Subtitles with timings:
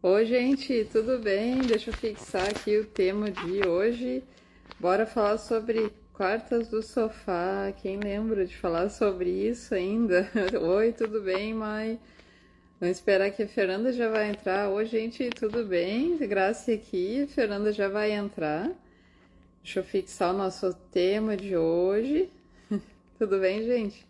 [0.00, 1.58] Oi, gente, tudo bem?
[1.58, 4.22] Deixa eu fixar aqui o tema de hoje.
[4.78, 7.72] Bora falar sobre quartas do sofá.
[7.82, 10.30] Quem lembra de falar sobre isso ainda?
[10.62, 11.98] Oi, tudo bem, Mai?
[12.78, 14.68] Vamos esperar que a Fernanda já vai entrar.
[14.70, 16.16] Oi, gente, tudo bem?
[16.16, 18.70] Graça aqui, a Fernanda já vai entrar.
[19.64, 22.30] Deixa eu fixar o nosso tema de hoje.
[23.18, 24.06] Tudo bem, gente?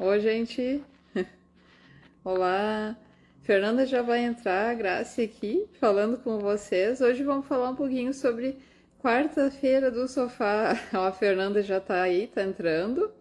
[0.00, 0.82] Oi, gente.
[2.24, 2.98] Olá.
[3.42, 7.00] Fernanda já vai entrar, Graça aqui, falando com vocês.
[7.00, 8.56] Hoje vamos falar um pouquinho sobre
[9.02, 10.74] quarta-feira do sofá.
[10.94, 13.12] Ó, a Fernanda já tá aí, tá entrando.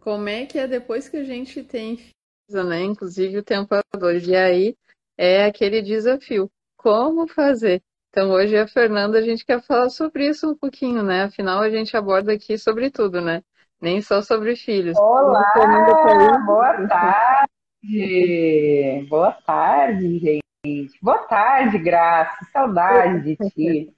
[0.00, 2.84] Como é que é depois que a gente tem filhos, né?
[2.84, 4.14] Inclusive o temporador.
[4.14, 4.74] E aí
[5.18, 6.50] é aquele desafio.
[6.74, 7.82] Como fazer?
[8.08, 11.24] Então hoje a Fernanda, a gente quer falar sobre isso um pouquinho, né?
[11.24, 13.42] Afinal, a gente aborda aqui sobre tudo, né?
[13.78, 14.96] Nem só sobre filhos.
[14.96, 15.52] Olá,
[16.46, 17.55] boa tarde.
[19.08, 20.98] Boa tarde, gente.
[21.00, 22.44] Boa tarde, Graça.
[22.52, 23.92] Saudade de ti.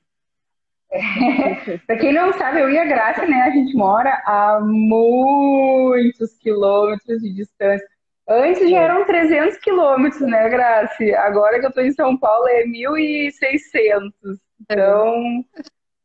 [0.91, 3.43] É, para quem não sabe, eu e a Graça, né?
[3.43, 7.87] A gente mora a muitos quilômetros de distância.
[8.27, 10.97] Antes já eram 300 quilômetros, né, Graça?
[11.19, 14.39] Agora que eu tô em São Paulo é 1.600.
[14.63, 15.45] Então,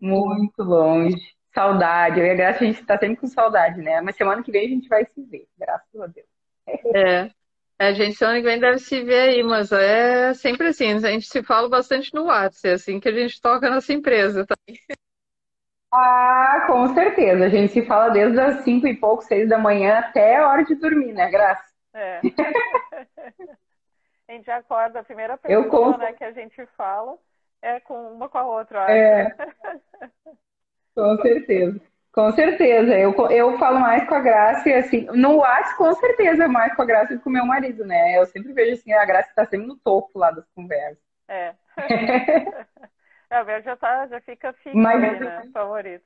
[0.02, 1.16] muito longe.
[1.56, 2.20] Saudade.
[2.20, 4.02] Eu e a Graça, a gente tá sempre com saudade, né?
[4.02, 6.28] Mas semana que vem a gente vai se ver, graças a Deus.
[6.94, 7.43] É.
[7.88, 11.28] A gente semana que vem deve se ver aí, mas é sempre assim, a gente
[11.28, 14.80] se fala bastante no WhatsApp, é assim que a gente toca nossa empresa também.
[15.92, 17.46] Ah, com certeza.
[17.46, 20.64] A gente se fala desde as cinco e pouco, seis da manhã até a hora
[20.64, 21.72] de dormir, né, Graça?
[21.94, 22.20] É.
[24.28, 27.16] a gente acorda, a primeira pessoa né, que a gente fala
[27.62, 28.92] é com uma com a outra.
[28.92, 29.36] É.
[30.96, 31.80] com certeza.
[32.14, 32.96] Com certeza.
[32.96, 36.86] Eu, eu falo mais com a Graça assim, no WhatsApp, com certeza, mais com a
[36.86, 38.20] Graça do que com o meu marido, né?
[38.20, 41.04] Eu sempre vejo assim, a Graça está sempre no topo lá das conversas.
[41.28, 41.54] É.
[43.32, 45.42] é a Vera já, tá, já fica fixo, Mas, né?
[45.52, 46.06] Favorito.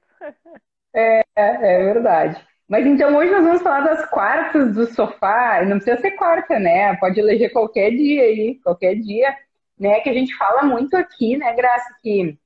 [0.95, 2.41] É, é verdade.
[2.69, 5.61] Mas então hoje nós vamos falar das quartas do sofá.
[5.65, 6.95] Não precisa ser quarta, né?
[6.95, 9.35] Pode eleger qualquer dia aí, qualquer dia,
[9.77, 9.99] né?
[9.99, 12.37] Que a gente fala muito aqui, né, Graça, que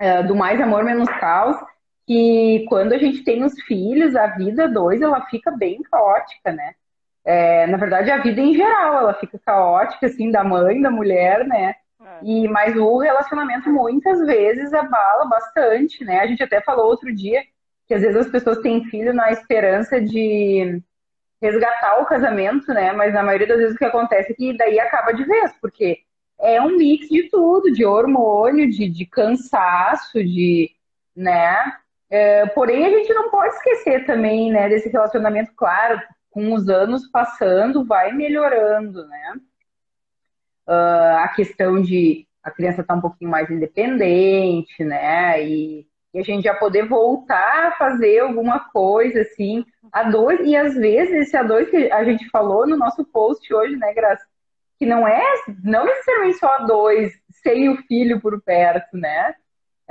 [0.00, 1.56] uh, do mais amor menos caos
[2.06, 6.74] que quando a gente tem os filhos, a vida dois, ela fica bem caótica, né?
[7.24, 11.46] É, na verdade, a vida em geral, ela fica caótica, assim, da mãe, da mulher,
[11.46, 11.74] né?
[12.00, 12.18] É.
[12.24, 16.20] E, mas o relacionamento muitas vezes abala bastante, né?
[16.20, 17.42] A gente até falou outro dia
[17.86, 20.80] que às vezes as pessoas têm filho na esperança de
[21.40, 22.92] resgatar o casamento, né?
[22.92, 25.98] Mas na maioria das vezes o que acontece é que daí acaba de vez, porque
[26.40, 30.70] é um mix de tudo, de hormônio, de, de cansaço, de,
[31.14, 31.56] né?
[32.12, 35.98] É, porém, a gente não pode esquecer também, né, desse relacionamento, claro,
[36.30, 39.32] com os anos passando, vai melhorando, né?
[40.68, 45.42] Uh, a questão de a criança estar tá um pouquinho mais independente, né?
[45.42, 50.54] E, e, a gente já poder voltar a fazer alguma coisa, assim, a dois, e
[50.54, 54.26] às vezes esse a dois que a gente falou no nosso post hoje, né, Graça?
[54.78, 55.24] Que não é,
[55.64, 57.10] não necessariamente só a dois,
[57.42, 59.34] sem o filho por perto, né?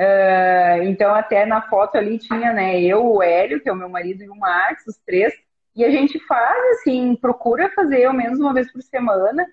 [0.01, 3.89] Uh, então, até na foto ali tinha, né, eu, o Hélio, que é o meu
[3.89, 5.31] marido, e o Max, os três.
[5.75, 9.45] E a gente faz, assim, procura fazer ao menos uma vez por semana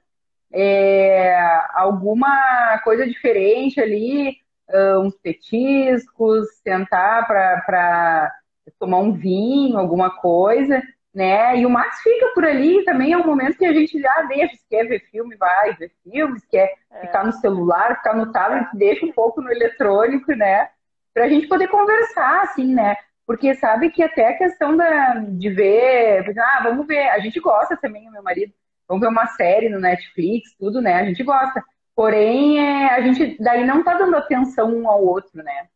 [0.52, 1.38] é,
[1.74, 4.38] alguma coisa diferente ali,
[4.70, 8.32] uh, uns petiscos, sentar para
[8.78, 10.82] tomar um vinho, alguma coisa
[11.18, 11.58] né?
[11.58, 14.54] E o Max fica por ali, também é um momento que a gente já deixa,
[14.54, 17.00] se quer ver filme, vai ver filmes, quer é.
[17.00, 20.68] ficar no celular, ficar no tablet, deixa um pouco no eletrônico, né?
[21.12, 22.94] Pra gente poder conversar, assim, né?
[23.26, 27.76] Porque sabe que até a questão da, de ver, ah, vamos ver, a gente gosta
[27.76, 28.52] também, o meu marido,
[28.86, 30.94] vamos ver uma série no Netflix, tudo, né?
[30.94, 31.64] A gente gosta.
[31.96, 35.66] Porém, é, a gente daí não tá dando atenção um ao outro, né?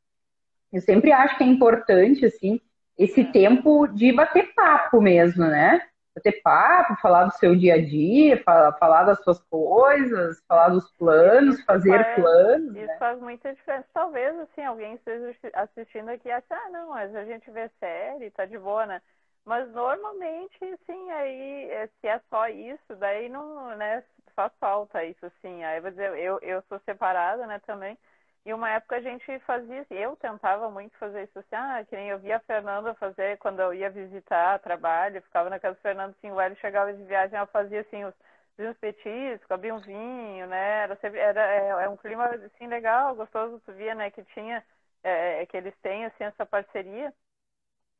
[0.72, 2.60] Eu sempre acho que é importante, assim,
[2.98, 5.80] esse tempo de bater papo mesmo, né?
[6.14, 10.90] Bater papo, falar do seu dia a dia, falar, falar das suas coisas, falar dos
[10.98, 12.76] planos, fazer faz, planos.
[12.76, 12.96] Isso né?
[12.98, 13.88] faz muita diferença.
[13.94, 18.30] Talvez, assim, alguém esteja assistindo aqui e ache, ah, não, mas a gente vê série,
[18.30, 19.00] tá de boa, né?
[19.44, 24.04] Mas normalmente, sim, aí, é, se é só isso, daí não, né,
[24.36, 25.64] faz falta isso, sim.
[25.64, 27.98] Aí, vou dizer, eu, eu sou separada, né, também.
[28.44, 32.08] E uma época a gente fazia, eu tentava muito fazer isso assim, ah, que nem
[32.08, 36.10] eu via a Fernanda fazer quando eu ia visitar trabalho, ficava na casa do Fernando,
[36.16, 38.14] assim, o Hélio chegava de viagem, ela fazia assim, os,
[38.58, 43.14] os petiscos, abria um vinho, né, era, sempre, era é, é, um clima, assim, legal,
[43.14, 44.64] gostoso, tu via, né, que tinha,
[45.04, 47.14] é, é que eles têm, assim, essa parceria,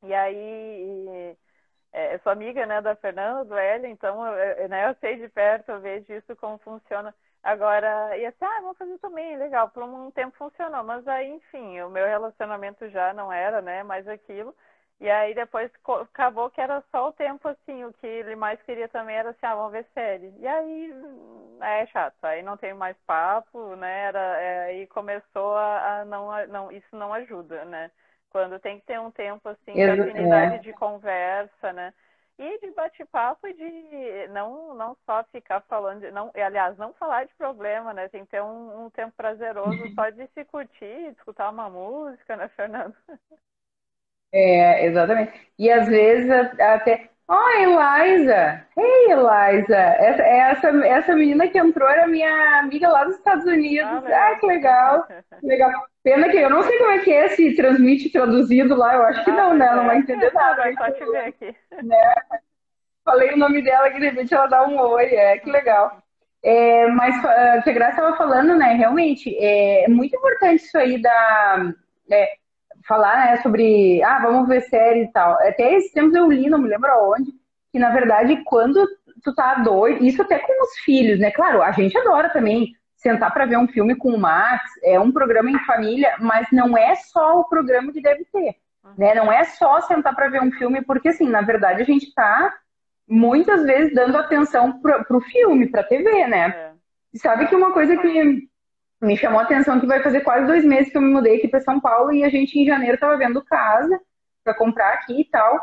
[0.03, 1.39] e aí, e,
[1.93, 5.29] é, eu sou amiga, né, da Fernanda, do Hélio, então, eu, né, eu sei de
[5.29, 9.69] perto, eu vejo isso como funciona, Agora, ia ser, ah, vamos fazer também, legal.
[9.71, 14.07] Por um tempo funcionou, mas aí, enfim, o meu relacionamento já não era, né, mais
[14.07, 14.55] aquilo.
[15.01, 18.89] E aí depois acabou que era só o tempo, assim, o que ele mais queria
[18.89, 20.33] também era assim, ah, vamos ver série.
[20.39, 20.95] E aí
[21.61, 24.05] é chato, aí não tem mais papo, né?
[24.05, 27.91] Era, é, aí começou a, a não, a, não, isso não ajuda, né?
[28.31, 30.59] Quando tem que ter um tempo assim de afinidade é.
[30.59, 31.93] de conversa, né?
[32.43, 37.33] E de bate-papo e de não, não só ficar falando, não, aliás, não falar de
[37.37, 38.09] problema, né?
[38.09, 42.49] Tem que ter um, um tempo prazeroso só de se curtir, escutar uma música, né,
[42.49, 42.97] Fernando?
[44.33, 45.53] É, exatamente.
[45.59, 46.31] E às vezes
[46.61, 47.12] até.
[47.35, 48.63] Oh, Eliza!
[48.77, 49.75] Hey, Eliza!
[49.75, 54.05] Essa, essa, essa menina que entrou era minha amiga lá dos Estados Unidos.
[54.05, 55.09] Ah, ah que legal!
[55.43, 55.71] legal.
[56.05, 58.97] Pena que eu não sei como é que é se transmite traduzido lá.
[58.97, 59.65] Eu acho que ah, não, né?
[59.65, 60.57] Ela não vai entender nada.
[60.57, 61.57] Vai só te ver aqui.
[61.83, 62.15] Né?
[63.03, 65.07] Falei o nome dela que de repente ela dá um oi.
[65.07, 66.03] É, que legal.
[66.43, 68.75] É, mas uh, que a Graça estava falando, né?
[68.75, 71.73] Realmente, é muito importante isso aí da.
[72.11, 72.42] É,
[72.87, 75.33] falar né, sobre, ah, vamos ver série e tal.
[75.35, 77.33] Até esses tempos eu li, não me lembro aonde,
[77.71, 78.87] que na verdade quando
[79.23, 81.31] tu tá doido, isso até com os filhos, né?
[81.31, 85.11] Claro, a gente adora também sentar para ver um filme com o Max, é um
[85.11, 88.57] programa em família, mas não é só o programa que deve ter,
[88.97, 89.15] né?
[89.15, 92.53] Não é só sentar para ver um filme, porque assim, na verdade a gente tá
[93.09, 96.49] muitas vezes dando atenção pro, pro filme, pra TV, né?
[96.49, 96.73] É.
[97.19, 98.49] Sabe que uma coisa que
[99.03, 101.49] me chamou a atenção que vai fazer quase dois meses que eu me mudei aqui
[101.49, 104.01] para São Paulo e a gente em janeiro estava vendo casa
[104.45, 105.61] para comprar aqui e tal.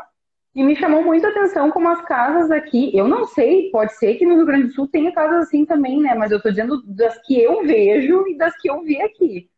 [0.54, 4.16] E me chamou muito a atenção como as casas aqui, eu não sei, pode ser
[4.16, 6.14] que no Rio Grande do Sul tenha casas assim também, né?
[6.14, 9.48] Mas eu estou dizendo das que eu vejo e das que eu vi aqui.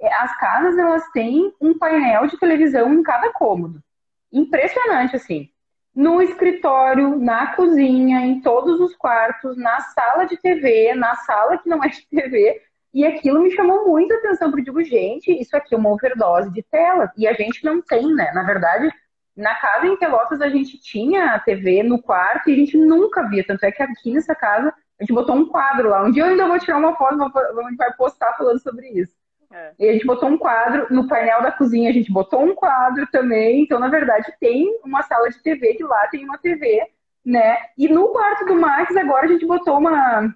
[0.00, 3.82] É, as casas, elas têm um painel de televisão em cada cômodo.
[4.30, 5.48] Impressionante, assim.
[5.94, 11.68] No escritório, na cozinha, em todos os quartos, na sala de TV, na sala que
[11.68, 12.60] não é de TV,
[12.94, 16.52] e aquilo me chamou muita atenção, porque eu digo, gente, isso aqui é uma overdose
[16.52, 17.12] de tela.
[17.16, 18.30] E a gente não tem, né?
[18.32, 18.88] Na verdade,
[19.36, 23.28] na casa em Pelotas a gente tinha a TV no quarto e a gente nunca
[23.28, 23.44] via.
[23.44, 26.04] Tanto é que aqui nessa casa a gente botou um quadro lá.
[26.04, 29.12] Um dia eu ainda vou tirar uma foto, a gente vai postar falando sobre isso.
[29.52, 29.72] É.
[29.76, 33.08] E a gente botou um quadro no painel da cozinha, a gente botou um quadro
[33.10, 33.62] também.
[33.62, 36.80] Então, na verdade, tem uma sala de TV que lá tem uma TV,
[37.24, 37.56] né?
[37.76, 40.32] E no quarto do Max agora a gente botou uma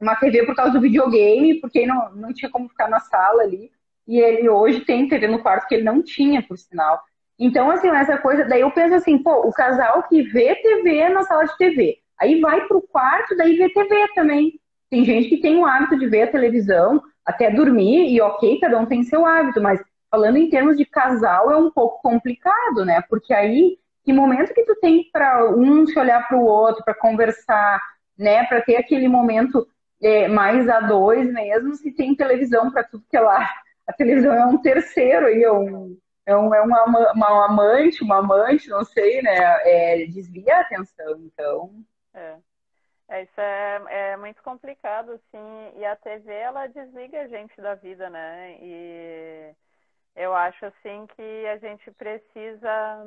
[0.00, 3.70] uma TV por causa do videogame, porque não, não tinha como ficar na sala ali.
[4.06, 7.00] E ele hoje tem TV no quarto que ele não tinha, por sinal.
[7.38, 8.44] Então, assim, essa coisa.
[8.44, 12.40] Daí eu penso assim, pô, o casal que vê TV na sala de TV, aí
[12.40, 14.58] vai pro quarto, daí vê TV também.
[14.90, 18.78] Tem gente que tem o hábito de ver a televisão até dormir, e ok, cada
[18.78, 23.02] um tem seu hábito, mas falando em termos de casal é um pouco complicado, né?
[23.08, 26.94] Porque aí, que momento que tu tem para um se olhar para o outro, para
[26.94, 27.82] conversar,
[28.16, 28.44] né?
[28.44, 29.66] Para ter aquele momento
[30.02, 33.48] é, mais a dois mesmo, se tem televisão para tudo que é lá.
[33.86, 35.96] A televisão é um terceiro aí, é um,
[36.26, 39.36] é, um, é uma, uma amante, uma amante, não sei, né?
[39.64, 41.70] É, desvia a atenção, então.
[42.12, 42.36] É.
[43.08, 47.74] É, isso é, é muito complicado, assim, e a TV, ela desliga a gente da
[47.76, 48.58] vida, né?
[48.60, 49.54] E
[50.16, 53.04] eu acho, assim, que a gente precisa,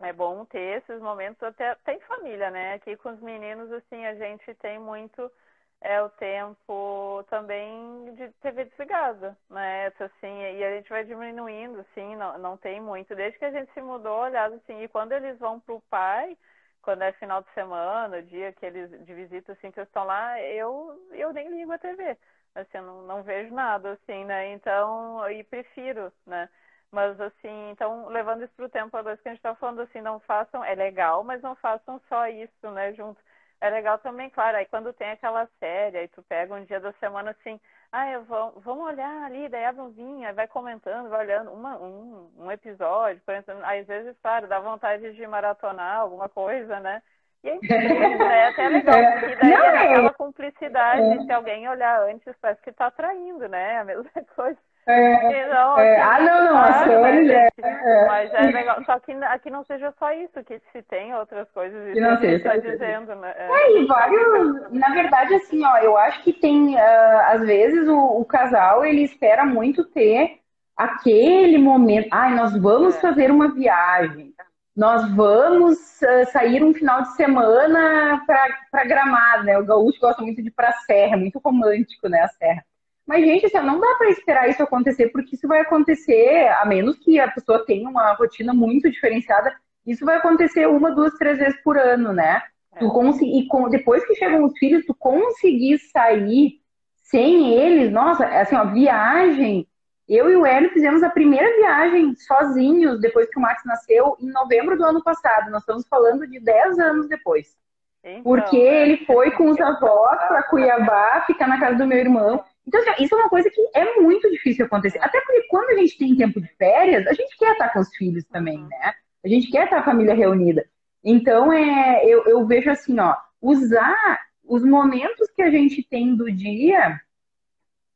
[0.00, 2.74] é bom ter esses momentos, até, até em família, né?
[2.74, 5.32] Aqui com os meninos, assim, a gente tem muito
[5.80, 9.86] é o tempo também de TV desligada, né?
[9.98, 13.14] Assim, e a gente vai diminuindo, assim, não, não tem muito.
[13.14, 16.36] Desde que a gente se mudou, aliás, assim, e quando eles vão pro pai,
[16.82, 20.40] quando é final de semana, dia que eles de visita, assim, que eles estão lá,
[20.42, 22.16] eu, eu nem ligo a TV.
[22.54, 24.52] Assim, eu não, não vejo nada, assim, né?
[24.52, 26.48] Então, e prefiro, né?
[26.90, 30.00] Mas, assim, então, levando isso pro tempo a dois que a gente tá falando, assim,
[30.00, 33.20] não façam, é legal, mas não façam só isso, né, junto
[33.60, 36.92] é legal também, claro, aí quando tem aquela série, aí tu pega um dia da
[36.94, 37.60] semana assim,
[37.92, 41.52] ah, eu vou, vamos olhar ali, daí abre um vinho, aí vai comentando, vai olhando
[41.52, 46.80] uma, um, um episódio, por exemplo, às vezes, claro, dá vontade de maratonar alguma coisa,
[46.80, 47.02] né?
[47.42, 49.12] E é, é até legal, é.
[49.12, 51.24] porque daí Não, é aquela cumplicidade, é.
[51.24, 53.78] se alguém olhar antes, parece que tá traindo, né?
[53.78, 54.58] A mesma coisa.
[54.86, 58.82] É, não, é, assim, ah, não, não, as flores é, é, Mas é legal.
[58.84, 62.36] Só que aqui não seja só isso, que se tem outras coisas, que não seja,
[62.36, 63.34] está dizendo, né?
[63.36, 64.72] É, é e vários.
[64.72, 69.02] Na verdade, assim, ó, eu acho que tem, uh, às vezes, o, o, casal ele
[69.02, 70.38] espera muito ter
[70.76, 72.08] aquele momento.
[72.10, 73.00] Ai, nós vamos é.
[73.00, 74.32] fazer uma viagem.
[74.74, 79.58] Nós vamos uh, sair um final de semana para Gramado, né?
[79.58, 82.22] O gaúcho gosta muito de ir para a serra, é muito romântico, né?
[82.22, 82.64] A serra.
[83.10, 86.96] Mas, gente, assim, não dá para esperar isso acontecer, porque isso vai acontecer, a menos
[86.96, 89.52] que a pessoa tenha uma rotina muito diferenciada,
[89.84, 92.40] isso vai acontecer uma, duas, três vezes por ano, né?
[92.72, 92.78] É.
[92.78, 96.60] Tu e com, depois que chegam os filhos, tu conseguir sair
[97.02, 99.66] sem eles, nossa, assim, ó, viagem.
[100.08, 104.30] Eu e o Hélio fizemos a primeira viagem sozinhos depois que o Max nasceu, em
[104.30, 105.50] novembro do ano passado.
[105.50, 107.58] Nós estamos falando de 10 anos depois.
[108.04, 108.82] Então, porque né?
[108.82, 112.44] ele foi com os avós para Cuiabá, ficar na casa do meu irmão.
[112.70, 115.00] Então, assim, isso é uma coisa que é muito difícil acontecer.
[115.02, 117.88] Até porque quando a gente tem tempo de férias, a gente quer estar com os
[117.96, 118.94] filhos também, né?
[119.24, 120.64] A gente quer estar a família reunida.
[121.04, 126.30] Então, é, eu, eu vejo assim, ó, usar os momentos que a gente tem do
[126.30, 127.00] dia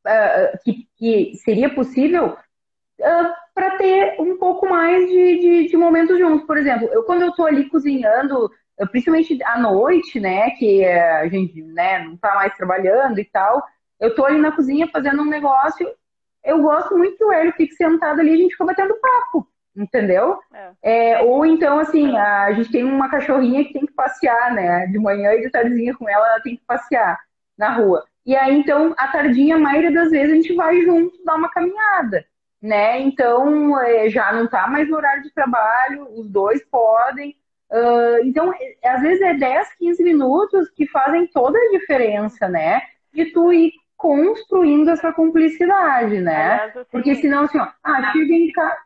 [0.05, 6.19] uh, que, que, seria possível uh, para ter um pouco mais de, de, de, momentos
[6.19, 6.45] juntos.
[6.45, 8.51] Por exemplo, eu quando eu estou ali cozinhando,
[8.91, 13.63] principalmente à noite, né, que a gente né, não está mais trabalhando e tal,
[13.99, 15.89] eu estou ali na cozinha fazendo um negócio,
[16.43, 19.47] eu gosto muito que o Hélio fique sentado ali e a gente fica batendo papo
[19.75, 20.39] entendeu?
[20.53, 21.13] É.
[21.13, 24.87] É, ou então, assim, a, gente tem uma cachorrinha que tem que passear, né?
[24.87, 27.19] De manhã e de tardezinha com ela, ela tem que passear
[27.57, 28.05] na rua.
[28.25, 31.49] E aí, então, à tardinha, a maioria das vezes, a gente vai junto dar uma
[31.49, 32.25] caminhada,
[32.61, 32.99] né?
[33.01, 37.35] Então, é, já não tá mais no horário de trabalho, os dois podem.
[37.69, 42.81] Uh, então, é, às vezes é 10, 15 minutos que fazem toda a diferença, né?
[43.13, 43.73] De tu ir
[44.05, 46.53] construindo essa cumplicidade, né?
[46.53, 48.85] Aliás, assim, Porque senão, assim, ó, ah, chega em casa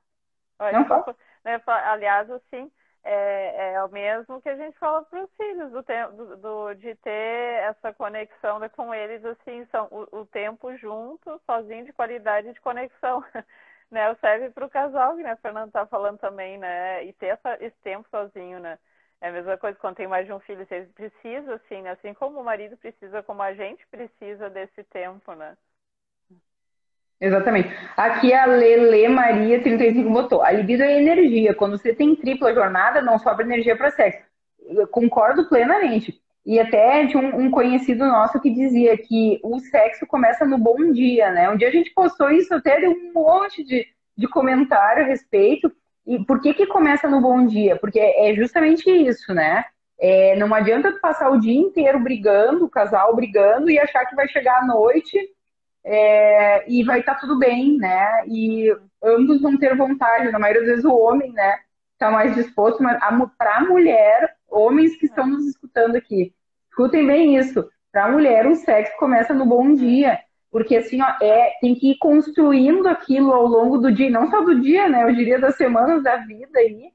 [0.60, 2.70] não desculpa, né, aliás, assim,
[3.04, 6.96] é, é, o mesmo que a gente fala para os filhos, do, do, do, de
[6.96, 12.52] ter essa conexão né, com eles, assim, são o, o, tempo junto, sozinho, de qualidade
[12.52, 13.24] de conexão.
[13.90, 17.04] né, serve para o casal, que né, a Fernanda está falando também, né?
[17.06, 18.78] E ter essa, esse tempo sozinho, né?
[19.22, 22.40] É a mesma coisa quando tem mais de um filho, você precisa, assim, assim como
[22.40, 25.58] o marido precisa, como a gente precisa desse tempo, né?
[27.20, 27.70] Exatamente.
[27.98, 30.42] Aqui a Lele Maria 35 botou.
[30.42, 31.54] A libido é energia.
[31.54, 34.24] Quando você tem tripla jornada, não sobra energia para sexo.
[34.66, 36.22] Eu concordo plenamente.
[36.46, 40.92] E até tinha um, um, conhecido nosso que dizia que o sexo começa no bom
[40.94, 41.50] dia, né?
[41.50, 43.86] Um dia a gente postou isso, até deu um monte de,
[44.18, 45.70] de comentário a respeito.
[46.10, 47.76] E por que que começa no bom dia?
[47.76, 49.64] Porque é justamente isso, né?
[50.00, 54.28] É, não adianta passar o dia inteiro brigando, o casal brigando, e achar que vai
[54.28, 55.20] chegar à noite
[55.84, 58.24] é, e vai estar tá tudo bem, né?
[58.26, 61.60] E ambos vão ter vontade, na maioria das vezes o homem, né,
[61.94, 62.98] está mais disposto, mas
[63.38, 66.34] para a mulher, homens que estão nos escutando aqui,
[66.72, 67.70] escutem bem isso.
[67.92, 70.20] Para a mulher, o sexo começa no bom dia,
[70.52, 74.42] porque assim, ó, é, tem que ir construindo aquilo ao longo do dia, não só
[74.42, 75.04] do dia, né?
[75.04, 76.92] Eu diria das semanas da vida aí,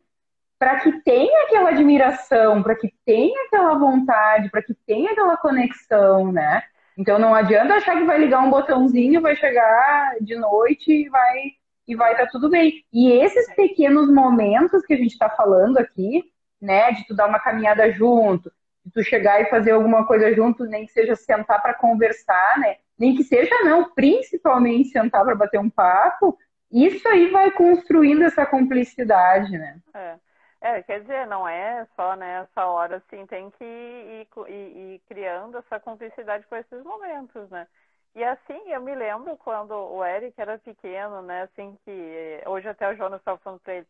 [0.58, 6.32] para que tenha aquela admiração, para que tenha aquela vontade, para que tenha aquela conexão,
[6.32, 6.62] né?
[6.96, 11.52] Então não adianta achar que vai ligar um botãozinho, vai chegar de noite e vai
[11.86, 12.84] e vai estar tá tudo bem.
[12.92, 16.24] E esses pequenos momentos que a gente está falando aqui,
[16.60, 18.50] né, de tu dar uma caminhada junto,
[18.84, 22.76] de tu chegar e fazer alguma coisa junto, nem que seja sentar para conversar, né,
[22.98, 26.38] nem que seja não, principalmente sentar para bater um papo,
[26.70, 29.78] isso aí vai construindo essa cumplicidade, né?
[29.94, 30.18] É.
[30.64, 35.58] É, quer dizer, não é só nessa hora, assim, tem que ir, ir, ir, criando
[35.58, 37.66] essa cumplicidade com esses momentos, né?
[38.14, 42.88] E assim, eu me lembro quando o Eric era pequeno, né, assim, que hoje até
[42.88, 43.86] o Jonas estava falando pra ele,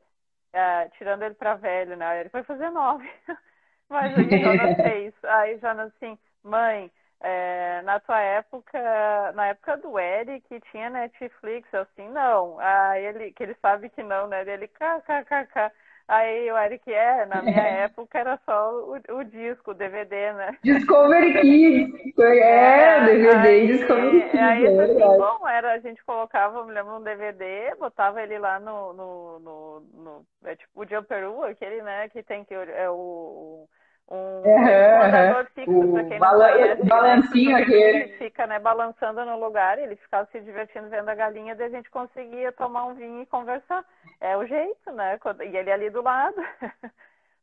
[0.52, 3.08] é, tirando ele pra velho, né, ele foi fazer nove,
[3.88, 6.90] mas aí o Jonas fez, aí o Jonas assim, mãe,
[7.24, 13.42] é, na tua época, na época do Eric, tinha Netflix, assim, não, aí ele, que
[13.42, 15.72] ele sabe que não, né, ele, kkkk,
[16.06, 17.56] Aí o Eric, é, na minha
[17.88, 20.58] época era só o, o, disco, o DVD, né?
[20.62, 24.40] Discovery Kids, é, é DVD aí, Discovery Kids.
[24.40, 28.60] Aí, é assim, bom, era, a gente colocava, me lembro, um DVD, botava ele lá
[28.60, 33.66] no, no, no, no é tipo o Jumperoo, aquele, né, que tem que, é o
[34.10, 38.08] um uhum, fixo, o quem bala conhece, né, balancinho aquele.
[38.18, 41.90] fica né, balançando no lugar, ele ficava se divertindo vendo a galinha, daí a gente
[41.90, 43.84] conseguia tomar um vinho e conversar.
[44.20, 45.18] É o jeito, né?
[45.50, 46.36] E ele ali do lado.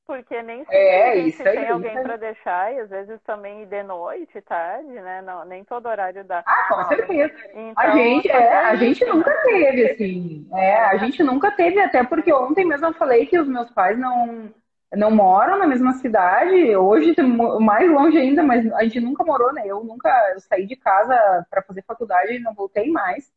[0.05, 4.41] Porque nem sempre é, isso tem alguém para deixar, e às vezes também de noite,
[4.41, 5.21] tarde, né?
[5.21, 6.43] Não, nem todo horário dá.
[6.45, 7.33] Ah, com certeza.
[7.53, 10.49] Então, a gente, é, a gente nunca teve, assim.
[10.53, 13.97] É, a gente nunca teve, até porque ontem mesmo eu falei que os meus pais
[13.97, 14.51] não
[14.95, 16.75] não moram na mesma cidade.
[16.75, 17.15] Hoje,
[17.59, 19.63] mais longe ainda, mas a gente nunca morou, né?
[19.65, 23.31] Eu nunca saí de casa para fazer faculdade e não voltei mais.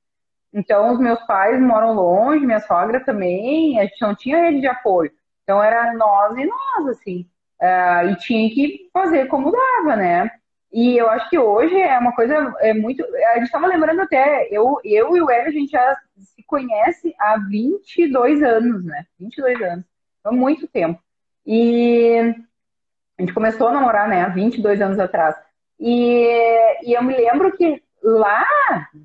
[0.52, 4.66] Então, os meus pais moram longe, minha sogra também, a gente não tinha rede de
[4.66, 5.11] apoio.
[5.42, 7.28] Então, era nós e nós, assim.
[7.61, 10.30] Uh, e tinha que fazer como dava, né?
[10.73, 13.04] E eu acho que hoje é uma coisa é muito.
[13.04, 17.14] A gente estava lembrando até, eu, eu e o Hélio, a gente já se conhece
[17.18, 19.06] há 22 anos, né?
[19.18, 19.84] 22 anos.
[20.25, 21.00] Há muito tempo.
[21.46, 22.34] E
[23.18, 25.36] a gente começou a namorar, né, há 22 anos atrás.
[25.78, 26.26] E,
[26.82, 28.46] e eu me lembro que lá,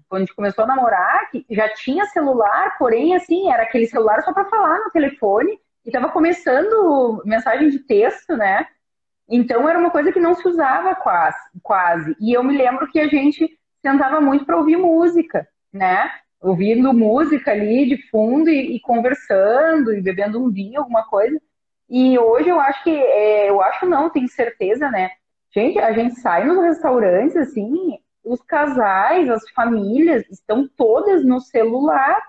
[0.07, 4.33] quando a gente começou a namorar, já tinha celular, porém, assim, era aquele celular só
[4.33, 8.67] para falar no telefone, e tava começando mensagem de texto, né?
[9.27, 12.15] Então era uma coisa que não se usava quase, quase.
[12.19, 16.09] E eu me lembro que a gente sentava muito para ouvir música, né?
[16.41, 21.39] Ouvindo música ali de fundo e, e, conversando e bebendo um vinho, alguma coisa.
[21.89, 25.09] E hoje eu acho que, é, eu acho não, tenho certeza, né?
[25.51, 32.21] Gente, a gente sai nos restaurantes, assim, os casais, as famílias estão todas no celular,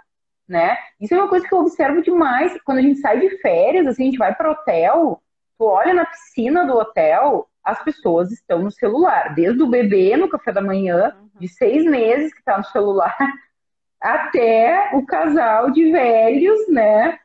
[0.49, 0.79] né?
[0.99, 2.59] Isso é uma coisa que eu observo demais.
[2.65, 5.23] Quando a gente sai de férias, assim, a gente vai para hotel,
[5.59, 10.29] tu olha na piscina do hotel, as pessoas estão no celular, desde o bebê no
[10.29, 13.17] café da manhã, de seis meses que está no celular,
[14.01, 17.19] até o casal de velhos, né?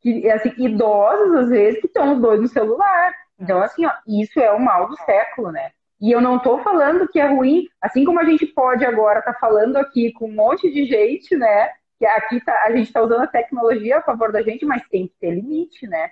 [0.00, 3.14] Que, assim, idosos, às vezes, que estão os dois no celular.
[3.38, 5.70] Então, assim, ó, isso é o mal do século, né?
[6.00, 9.34] E eu não estou falando que é ruim, assim como a gente pode agora estar
[9.34, 11.70] tá falando aqui com um monte de gente, né?
[11.98, 15.06] Que aqui tá, a gente está usando a tecnologia a favor da gente, mas tem
[15.08, 16.10] que ter limite, né?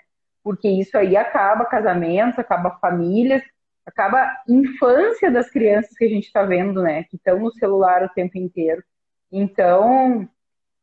[0.49, 3.43] porque isso aí acaba casamentos, acaba famílias,
[3.85, 7.05] acaba infância das crianças que a gente está vendo, né?
[7.05, 8.83] Que estão no celular o tempo inteiro.
[9.31, 10.27] Então,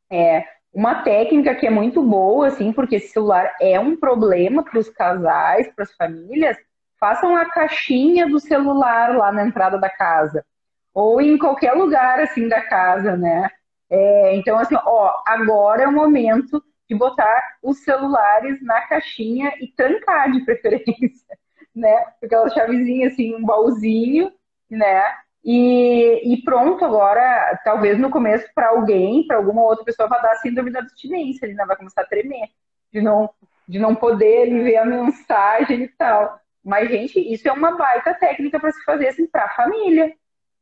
[0.07, 4.77] é uma técnica que é muito boa, assim, porque esse celular é um problema para
[4.77, 6.57] os casais, para as famílias.
[6.99, 10.45] Façam a caixinha do celular lá na entrada da casa
[10.93, 13.49] ou em qualquer lugar assim da casa, né?
[13.89, 19.67] É, então, assim, ó, agora é o momento de botar os celulares na caixinha e
[19.67, 21.37] trancar de preferência,
[21.73, 22.05] né?
[22.21, 24.31] Aquela chavezinha assim, um baúzinho,
[24.69, 25.03] né?
[25.45, 30.35] E, e pronto, agora, talvez no começo, para alguém, para alguma outra pessoa, vai dar
[30.37, 31.63] síndrome da abstinência, ele né?
[31.67, 32.49] vai começar a tremer,
[32.91, 33.29] de não,
[33.69, 36.39] de não poder ele ver a mensagem e tal.
[36.63, 40.15] Mas, gente, isso é uma baita técnica para se fazer assim, para a família.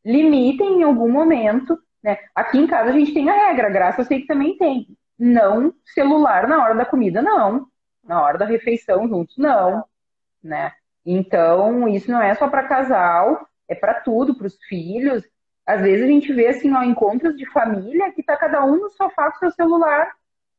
[0.04, 1.80] Limitem em algum momento.
[2.04, 2.18] Né?
[2.36, 4.86] Aqui em casa a gente tem a regra, graça eu sei que também tem
[5.17, 7.67] não celular na hora da comida, não.
[8.04, 9.86] Na hora da refeição juntos, não.
[10.43, 10.74] Né?
[11.06, 15.24] Então, isso não é só para casal, é para tudo, para os filhos.
[15.66, 18.90] Às vezes a gente vê assim, ó, encontros de família que tá cada um no
[18.90, 20.12] sofá com seu celular,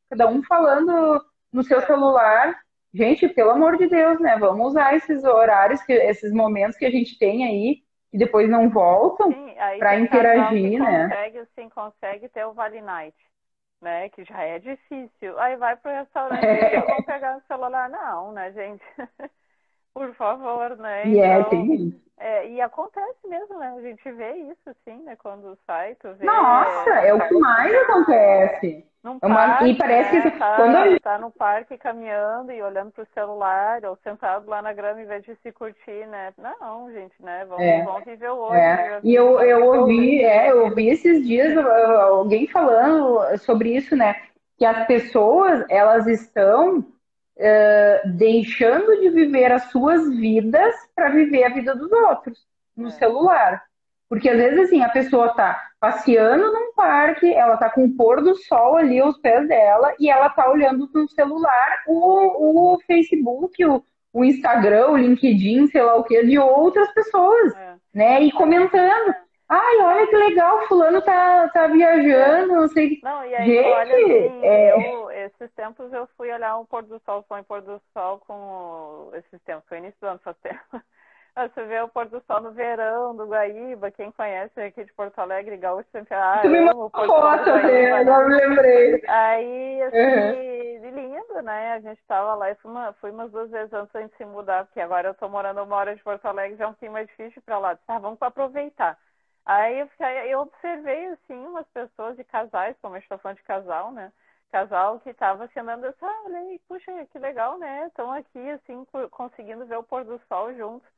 [0.09, 2.55] cada um falando no seu celular.
[2.93, 4.37] Gente, pelo amor de Deus, né?
[4.37, 8.69] Vamos usar esses horários, que, esses momentos que a gente tem aí, que depois não
[8.69, 9.33] voltam,
[9.77, 11.09] para interagir, né?
[11.09, 13.15] Consegue, assim, consegue ter o Vale Night
[13.85, 14.09] né?
[14.09, 15.39] Que já é difícil.
[15.39, 17.89] Aí vai pro restaurante e eu vou pegar o celular.
[17.89, 18.83] Não, né, gente?
[19.95, 21.07] Por favor, né?
[21.07, 23.73] E é, então, é, tem é, e acontece mesmo, né?
[23.77, 25.17] A gente vê isso, assim, né?
[25.17, 26.25] Quando sai, tu vê.
[26.25, 28.85] Nossa, é, é o que mais acontece.
[29.03, 29.35] Num é uma...
[29.35, 30.21] parque, e parece né?
[30.21, 34.73] que tá, quando tá no parque caminhando e olhando pro celular, ou sentado lá na
[34.73, 36.33] grama em vez de se curtir, né?
[36.37, 37.45] Não, gente, né?
[37.47, 37.83] Vamos, é.
[37.83, 38.57] vamos viver o hoje.
[38.59, 38.75] É.
[38.75, 38.99] Né?
[39.03, 44.15] E eu, eu ouvi, é, eu ouvi esses dias alguém falando sobre isso, né?
[44.57, 46.83] Que as pessoas, elas estão
[47.37, 52.39] uh, deixando de viver as suas vidas para viver a vida dos outros
[52.75, 52.91] no é.
[52.91, 53.63] celular.
[54.07, 58.21] Porque às vezes assim, a pessoa tá passeando num parque, ela tá com o pôr
[58.21, 63.65] do sol ali aos pés dela e ela tá olhando no celular o, o Facebook,
[63.65, 67.75] o, o Instagram, o LinkedIn, sei lá o que, de outras pessoas, é.
[67.93, 68.21] né?
[68.21, 69.13] E comentando.
[69.47, 72.99] Ai, olha que legal, fulano tá, tá viajando, não sei.
[73.03, 74.71] Não, e aí, Gente, olha, assim, é...
[74.71, 78.19] eu, esses tempos eu fui olhar o pôr do sol, foi em pôr do sol
[78.19, 80.59] com esses tempos, foi início do ano, faz tempo.
[81.35, 85.19] Você vê o pôr do sol no verão do Guaíba, quem conhece aqui de Porto
[85.19, 89.03] Alegre, Gaúcho sempre ah, tu me mandou foto, agora me lembrei.
[89.05, 90.95] Aí, assim, uhum.
[90.95, 91.73] lindo, né?
[91.73, 94.63] A gente tava lá e fui, uma, fui umas duas vezes antes de se mudar,
[94.63, 97.07] porque agora eu tô morando uma hora de Porto Alegre, já é um pouquinho mais
[97.07, 97.77] difícil pra lá.
[97.85, 98.97] Ah, vamos aproveitar.
[99.45, 103.37] Aí eu, fiquei, eu observei, assim, umas pessoas de casais, como a gente tá falando
[103.37, 104.11] de casal, né?
[104.51, 107.87] Casal que tava assim, andando, assim, ah, olha aí, puxa, que legal, né?
[107.87, 110.89] Estão aqui, assim, conseguindo ver o pôr do sol juntos.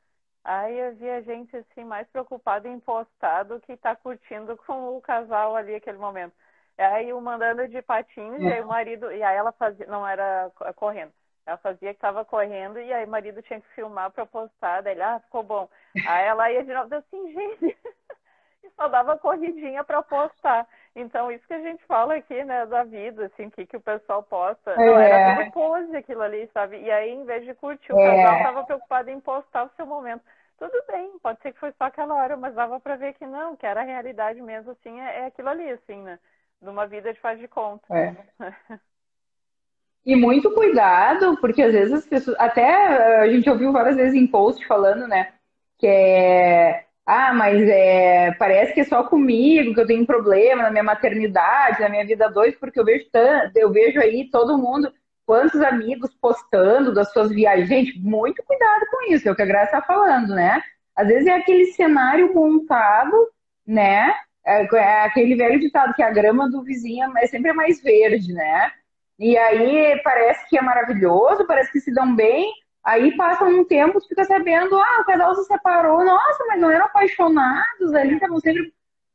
[0.44, 4.96] Aí eu vi a gente assim mais preocupada em postar do que tá curtindo com
[4.96, 6.34] o casal ali aquele momento.
[6.78, 8.44] Aí o mandando de patins, é.
[8.44, 11.12] e aí o marido, e aí ela fazia, não era correndo.
[11.44, 14.94] Ela fazia que tava correndo e aí o marido tinha que filmar para postar, daí
[14.94, 15.68] ele, ah, ficou bom.
[16.04, 17.76] Aí ela ia de novo assim, gente,
[18.64, 20.66] e só dava corridinha para postar.
[20.96, 24.22] Então, isso que a gente fala aqui, né, da vida, assim, que, que o pessoal
[24.22, 24.76] posta, é.
[24.76, 26.80] não era tudo pose aquilo ali, sabe?
[26.80, 28.24] E aí, em vez de curtir, o é.
[28.24, 30.22] casal tava preocupado em postar o seu momento
[30.58, 33.56] tudo bem, pode ser que foi só aquela hora, mas dava para ver que não,
[33.56, 36.18] que era a realidade mesmo, assim, é, é aquilo ali, assim, né?
[36.60, 37.86] Numa vida de faz de conta.
[37.96, 38.16] É.
[40.04, 44.26] e muito cuidado, porque às vezes as pessoas, até a gente ouviu várias vezes em
[44.26, 45.32] post falando, né,
[45.78, 50.70] que é ah, mas é, parece que é só comigo que eu tenho problema na
[50.70, 54.92] minha maternidade, na minha vida dois, porque eu vejo tanto, eu vejo aí todo mundo,
[55.24, 57.66] quantos amigos postando das suas viagens.
[57.66, 60.62] Gente, muito cuidado com isso, é o que a Graça está falando, né?
[60.94, 63.16] Às vezes é aquele cenário montado,
[63.66, 64.14] né?
[64.44, 68.70] É, é aquele velho ditado que a grama do vizinho é sempre mais verde, né?
[69.18, 72.52] E aí parece que é maravilhoso, parece que se dão bem,
[72.84, 76.70] Aí passa um tempo, tu fica sabendo, ah, o casal se separou, nossa, mas não
[76.70, 78.72] eram apaixonados ali, estavam sempre.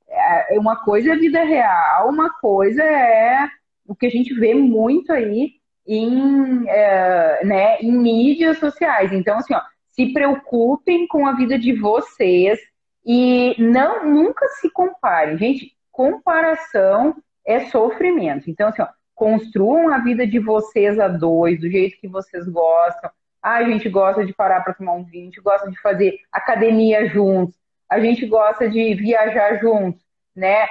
[0.08, 3.47] É, uma coisa é vida real, uma coisa é
[3.88, 5.54] o que a gente vê muito aí
[5.88, 9.12] em, é, né, em mídias sociais.
[9.12, 12.60] Então, assim, ó, se preocupem com a vida de vocês
[13.06, 15.38] e não nunca se comparem.
[15.38, 18.49] Gente, comparação é sofrimento.
[18.49, 23.10] Então, assim, ó, construam a vida de vocês a dois, do jeito que vocês gostam
[23.43, 26.17] ah, a gente gosta de parar para tomar um vinho, a gente gosta de fazer
[26.32, 27.56] academia juntos,
[27.89, 30.01] a gente gosta de viajar juntos,
[30.34, 30.65] né?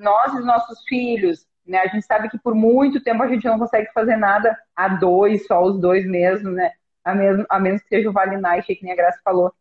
[0.00, 1.78] Nós e os nossos filhos, né?
[1.78, 5.46] A gente sabe que por muito tempo a gente não consegue fazer nada a dois,
[5.46, 6.72] só os dois mesmo, né?
[7.04, 9.52] A, mesmo, a menos que seja o Vale Night, que nem a Graça falou.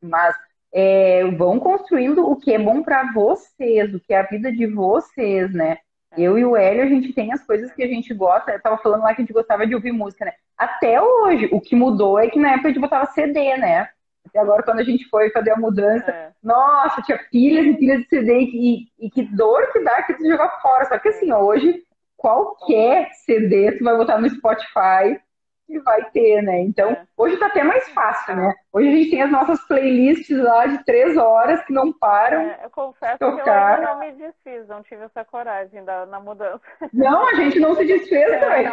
[0.00, 0.36] Mas
[0.72, 4.66] é, vão construindo o que é bom para vocês, o que é a vida de
[4.66, 5.78] vocês, né?
[6.16, 8.52] Eu e o Hélio, a gente tem as coisas que a gente gosta.
[8.52, 10.32] Eu tava falando lá que a gente gostava de ouvir música, né?
[10.56, 13.88] Até hoje, o que mudou é que na época a gente botava CD, né?
[14.26, 16.32] Até agora, quando a gente foi fazer a mudança, é.
[16.42, 20.26] nossa, tinha pilhas e pilhas de CD e, e que dor que dá que tu
[20.26, 20.86] jogar fora.
[20.86, 21.82] Só que assim, hoje,
[22.16, 25.20] qualquer CD tu vai botar no Spotify
[25.68, 26.60] que vai ter, né?
[26.62, 27.06] Então, é.
[27.14, 28.54] hoje tá até mais fácil, né?
[28.72, 32.40] Hoje a gente tem as nossas playlists lá de três horas que não param.
[32.40, 33.42] É, eu confesso tocar.
[33.42, 36.62] que eu ainda não me desfiz, não tive essa coragem da, na mudança.
[36.92, 38.66] Não, a gente não se desfez é, também.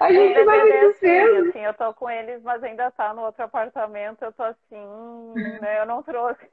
[0.00, 1.48] a gente vai se desfez.
[1.48, 5.80] Assim, eu tô com eles, mas ainda tá no outro apartamento, eu tô assim, né?
[5.80, 6.44] Eu não trouxe.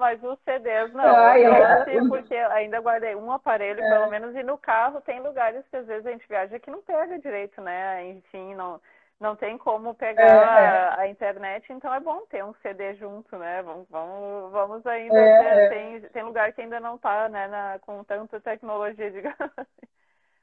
[0.00, 1.04] Mas os CDs não.
[1.04, 3.90] Ah, eu trouxe porque ainda guardei um aparelho, é.
[3.90, 6.80] pelo menos, e no carro tem lugares que às vezes a gente viaja que não
[6.80, 8.08] pega direito, né?
[8.08, 8.80] Enfim, não,
[9.20, 11.02] não tem como pegar é, é.
[11.02, 13.62] A, internet, então é bom ter um CD junto, né?
[13.62, 15.18] Vamos, vamos, vamos ainda.
[15.18, 15.68] É, ter, é.
[15.68, 19.86] tem, tem lugar que ainda não está né, na, com tanta tecnologia, digamos assim.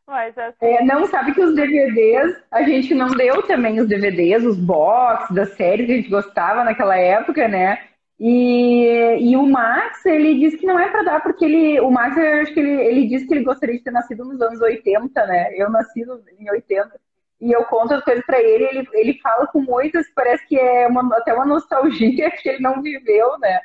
[0.05, 0.65] Mas assim...
[0.67, 5.33] É, não, sabe que os DVDs, a gente não deu também os DVDs, os box
[5.33, 7.87] das séries que a gente gostava naquela época, né?
[8.19, 12.17] E, e o Max, ele diz que não é para dar, porque ele, o Max,
[12.17, 15.25] eu acho que ele, ele diz que ele gostaria de ter nascido nos anos 80,
[15.27, 15.53] né?
[15.55, 16.01] Eu nasci
[16.39, 16.99] em 80.
[17.39, 20.87] E eu conto as coisas para ele, ele, ele fala com muitas, parece que é
[20.87, 23.59] uma, até uma nostalgia que ele não viveu, né?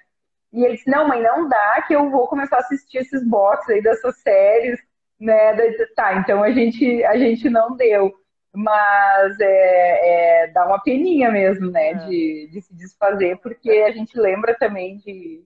[0.53, 3.71] E ele disse, não, mãe, não dá que eu vou começar a assistir esses boxes
[3.71, 4.79] aí dessas séries,
[5.19, 5.55] né?
[5.97, 8.13] Tá, então a gente, a gente não deu.
[8.55, 11.95] Mas é, é, dá uma peninha mesmo, né, é.
[11.95, 15.43] de, de se desfazer, porque a gente lembra também de,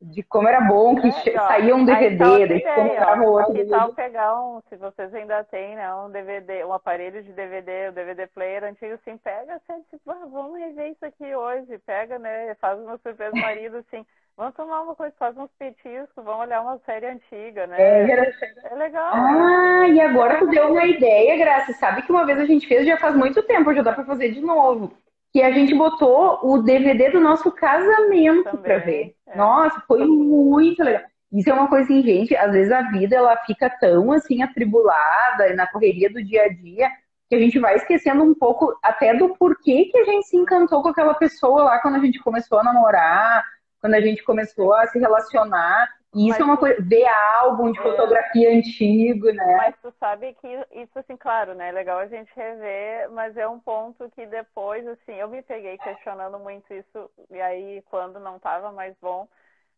[0.00, 3.70] de como era bom que é, saía um DVD, daí comprava outro DVD.
[3.70, 7.90] tal pegar um, se vocês ainda têm, né, um DVD, um aparelho de DVD, o
[7.90, 12.20] um DVD player antigo, assim, pega, assim, tipo, ah, vamos rever isso aqui hoje, pega,
[12.20, 16.60] né, faz uma surpresa marido, assim, Vamos tomar uma coisa, faz uns petiscos, vamos olhar
[16.60, 17.76] uma série antiga, né?
[17.78, 18.32] É,
[18.64, 19.12] é legal.
[19.14, 21.72] Ah, e agora tu deu uma ideia, Graça.
[21.74, 24.32] Sabe que uma vez a gente fez, já faz muito tempo, já dá pra fazer
[24.32, 24.92] de novo.
[25.32, 29.14] Que a gente botou o DVD do nosso casamento para ver.
[29.28, 29.36] É.
[29.36, 31.02] Nossa, foi muito legal.
[31.32, 35.54] Isso é uma coisa assim, gente, às vezes a vida ela fica tão assim atribulada
[35.54, 36.88] na correria do dia a dia
[37.28, 40.82] que a gente vai esquecendo um pouco até do porquê que a gente se encantou
[40.82, 43.44] com aquela pessoa lá quando a gente começou a namorar,
[43.84, 45.92] quando a gente começou a se relacionar.
[46.14, 47.06] E isso mas, é uma coisa, ver
[47.42, 47.82] álbum de é.
[47.82, 49.56] fotografia é, antigo, né?
[49.58, 51.68] Mas tu sabe que isso, assim, claro, né?
[51.68, 55.76] É legal a gente rever, mas é um ponto que depois, assim, eu me peguei
[55.76, 59.28] questionando muito isso, e aí quando não estava mais bom.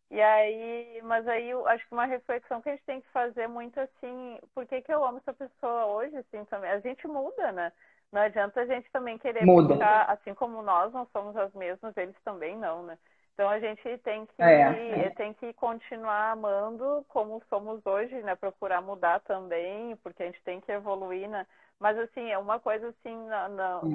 [0.09, 3.47] E aí, mas aí eu acho que uma reflexão que a gente tem que fazer
[3.47, 6.71] muito assim, por que, que eu amo essa pessoa hoje, assim, também?
[6.71, 7.73] A gente muda, né?
[8.09, 9.73] Não adianta a gente também querer muda.
[9.73, 12.97] ficar, assim como nós não somos as mesmas, eles também não, né?
[13.37, 15.09] Então a gente tem que, é, é.
[15.11, 18.35] tem que continuar amando como somos hoje, né?
[18.35, 21.45] Procurar mudar também, porque a gente tem que evoluir, né?
[21.79, 23.27] Mas assim, é uma coisa assim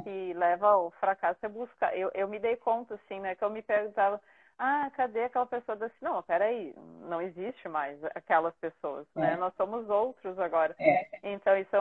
[0.05, 1.93] que leva ao fracasso é buscar.
[1.99, 3.35] Eu, eu me dei conta, assim, né?
[3.35, 4.21] Que eu me perguntava,
[4.57, 5.97] ah, cadê aquela pessoa assim?
[6.01, 6.73] Não, peraí,
[7.09, 9.27] não existe mais aquelas pessoas, né?
[9.27, 9.31] é.
[9.31, 9.37] né?
[9.39, 10.73] Nós somos outros agora.
[10.79, 11.09] É.
[11.21, 11.75] Então, isso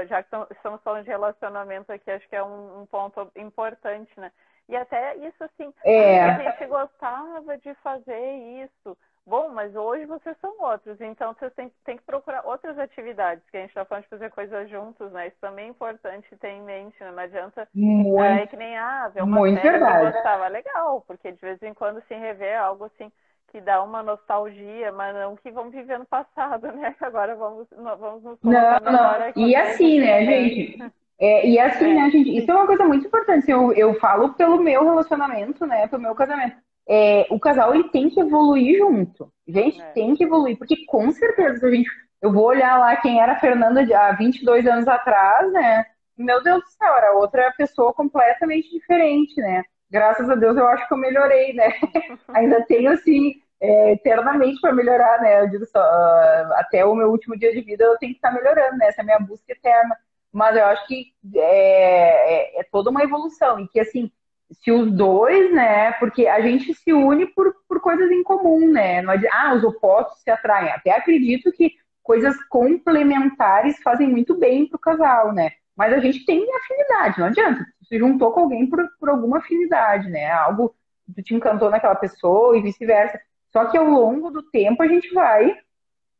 [0.00, 4.10] é já que estamos falando de relacionamento aqui, acho que é um, um ponto importante,
[4.18, 4.32] né?
[4.68, 6.22] E até isso assim, é.
[6.22, 8.96] a gente gostava de fazer isso.
[9.26, 13.56] Bom, mas hoje vocês são outros, então vocês têm, têm que procurar outras atividades, que
[13.56, 15.28] a gente está falando de fazer coisas juntos, né?
[15.28, 17.10] Isso também é importante ter em mente, né?
[17.10, 20.06] não adianta muito, é que nem, ah, ver uma muito série verdade.
[20.06, 23.10] que gostava, legal, porque de vez em quando se rever algo assim
[23.50, 26.94] que dá uma nostalgia, mas não que vamos viver no passado, né?
[27.00, 30.78] Agora vamos, vamos nos Não, não, e assim, né, gente?
[31.20, 31.94] É, e assim, é.
[31.94, 32.36] né, gente?
[32.36, 33.50] Isso é uma coisa muito importante.
[33.50, 35.86] Eu, eu falo pelo meu relacionamento, né?
[35.86, 36.56] Pelo meu casamento
[36.88, 39.32] é, o casal ele tem que evoluir junto.
[39.46, 39.90] Gente, é.
[39.92, 41.90] tem que evoluir, porque com certeza, se a gente.
[42.20, 45.84] Eu vou olhar lá quem era a Fernanda há 22 anos atrás, né?
[46.16, 49.62] Meu Deus do céu, era outra pessoa completamente diferente, né?
[49.90, 51.68] Graças a Deus eu acho que eu melhorei, né?
[52.32, 55.42] Ainda tenho, assim, é, eternamente para melhorar, né?
[55.42, 58.32] Eu digo só, uh, até o meu último dia de vida eu tenho que estar
[58.32, 58.86] melhorando, né?
[58.88, 59.94] Essa é a minha busca eterna.
[60.34, 64.10] Mas eu acho que é, é, é toda uma evolução e que, assim,
[64.50, 65.92] se os dois, né?
[65.92, 69.00] Porque a gente se une por, por coisas em comum, né?
[69.00, 70.70] Não ah, os opostos se atraem.
[70.70, 75.52] Até acredito que coisas complementares fazem muito bem pro casal, né?
[75.76, 77.64] Mas a gente tem afinidade, não adianta.
[77.88, 80.32] Se juntou com alguém por, por alguma afinidade, né?
[80.32, 80.74] Algo
[81.14, 83.20] que te encantou naquela pessoa e vice-versa.
[83.52, 85.56] Só que ao longo do tempo a gente vai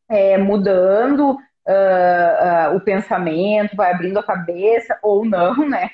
[0.08, 5.90] é, mudando uh, uh, o pensamento, vai abrindo a cabeça, ou não, né?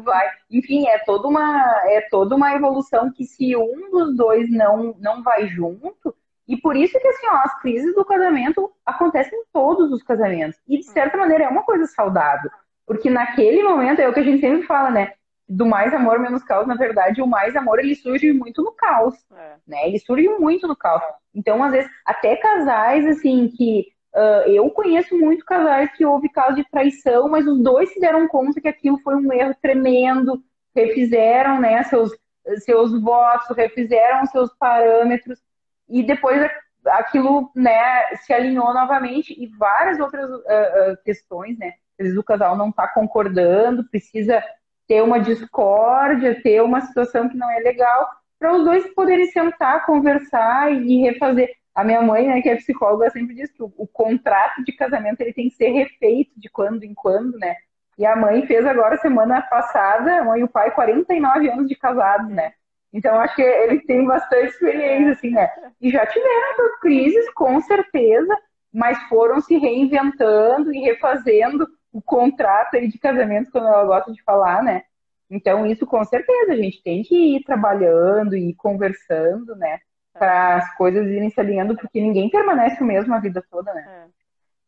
[0.00, 0.28] vai.
[0.50, 5.22] Enfim, é toda uma é toda uma evolução que se um dos dois não não
[5.22, 6.14] vai junto,
[6.46, 10.58] e por isso que assim, ó, as crises do casamento acontecem em todos os casamentos.
[10.68, 12.50] E de certa maneira é uma coisa saudável,
[12.86, 15.12] porque naquele momento é o que a gente sempre fala, né?
[15.46, 19.14] Do mais amor menos caos, na verdade, o mais amor ele surge muito no caos,
[19.30, 19.56] é.
[19.66, 19.86] né?
[19.86, 21.02] Ele surge muito no caos.
[21.34, 26.54] Então, às vezes, até casais assim que Uh, eu conheço muito casais que houve caso
[26.54, 30.40] de traição, mas os dois se deram conta que aquilo foi um erro tremendo,
[30.74, 32.12] refizeram né, seus,
[32.58, 35.40] seus votos, refizeram seus parâmetros,
[35.88, 36.48] e depois
[36.86, 41.72] aquilo né, se alinhou novamente, e várias outras uh, uh, questões, né?
[41.98, 44.42] Às vezes o casal não está concordando, precisa
[44.86, 49.86] ter uma discórdia, ter uma situação que não é legal, para os dois poderem sentar,
[49.86, 51.50] conversar e refazer.
[51.74, 55.20] A minha mãe, né, que é psicóloga, sempre diz que o, o, contrato de casamento
[55.20, 57.56] ele tem que ser refeito de quando em quando, né?
[57.98, 61.74] E a mãe fez agora, semana passada, a mãe e o pai, 49 anos de
[61.74, 62.52] casados, né?
[62.92, 65.50] Então, acho que ele tem bastante experiência, assim, né?
[65.80, 68.38] E já tiveram essas crises, com certeza,
[68.72, 74.22] mas foram se reinventando e refazendo o contrato aí de casamento, como ela gosta de
[74.22, 74.82] falar, né?
[75.28, 79.80] Então, isso com certeza, a gente tem que ir trabalhando e conversando, né?
[80.14, 84.10] Para as coisas irem se alinhando, porque ninguém permanece o mesmo a vida toda, né?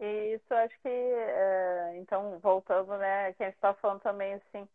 [0.01, 0.05] É.
[0.05, 4.69] E isso acho que, é, então, voltando, né, que a gente está falando também, assim,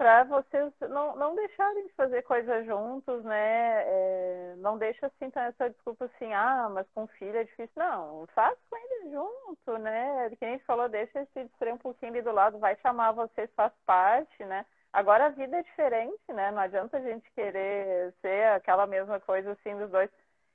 [0.00, 3.82] para vocês não, não deixarem de fazer coisas juntos, né?
[3.86, 7.70] É, não deixa assim então, essa desculpa assim, ah, mas com filho é difícil.
[7.76, 10.30] Não, faz com ele junto, né?
[10.38, 14.42] Quem falou, deixa se distrair um pouquinho ali do lado, vai chamar vocês, faz parte,
[14.46, 14.64] né?
[14.92, 16.50] Agora a vida é diferente, né?
[16.50, 20.10] Não adianta a gente querer ser aquela mesma coisa assim dos dois.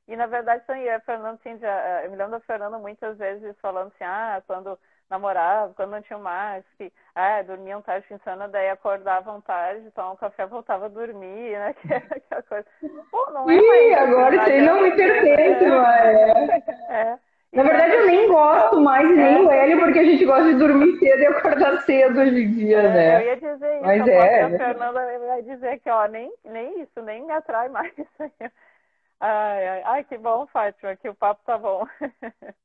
[0.08, 3.56] E na verdade, assim, a Fernanda, assim, já, eu me lembro da Fernanda muitas vezes
[3.60, 4.78] falando assim, ah, quando
[5.10, 10.46] namorava, quando não tinha mais, que ah, dormiam tarde insana, daí acordavam tarde, tomavam café,
[10.46, 11.74] voltava a dormir, né?
[11.82, 12.68] Que é aquela coisa.
[13.10, 16.94] Pô, não é Ih, agora isso aí não me pertence, é.
[16.94, 17.20] é.
[17.56, 17.58] É.
[17.58, 21.00] Na verdade, eu nem gosto mais, nem o Hélio, porque a gente gosta de dormir
[21.00, 23.16] cedo e acordar cedo hoje em dia, é, né?
[23.22, 24.44] Eu ia dizer isso, Mas é.
[24.44, 27.94] a Fernanda vai dizer que, ó, nem, nem isso, nem me atrai mais.
[29.18, 31.88] Ai, ai, ai, que bom, Fátima, que o papo tá bom.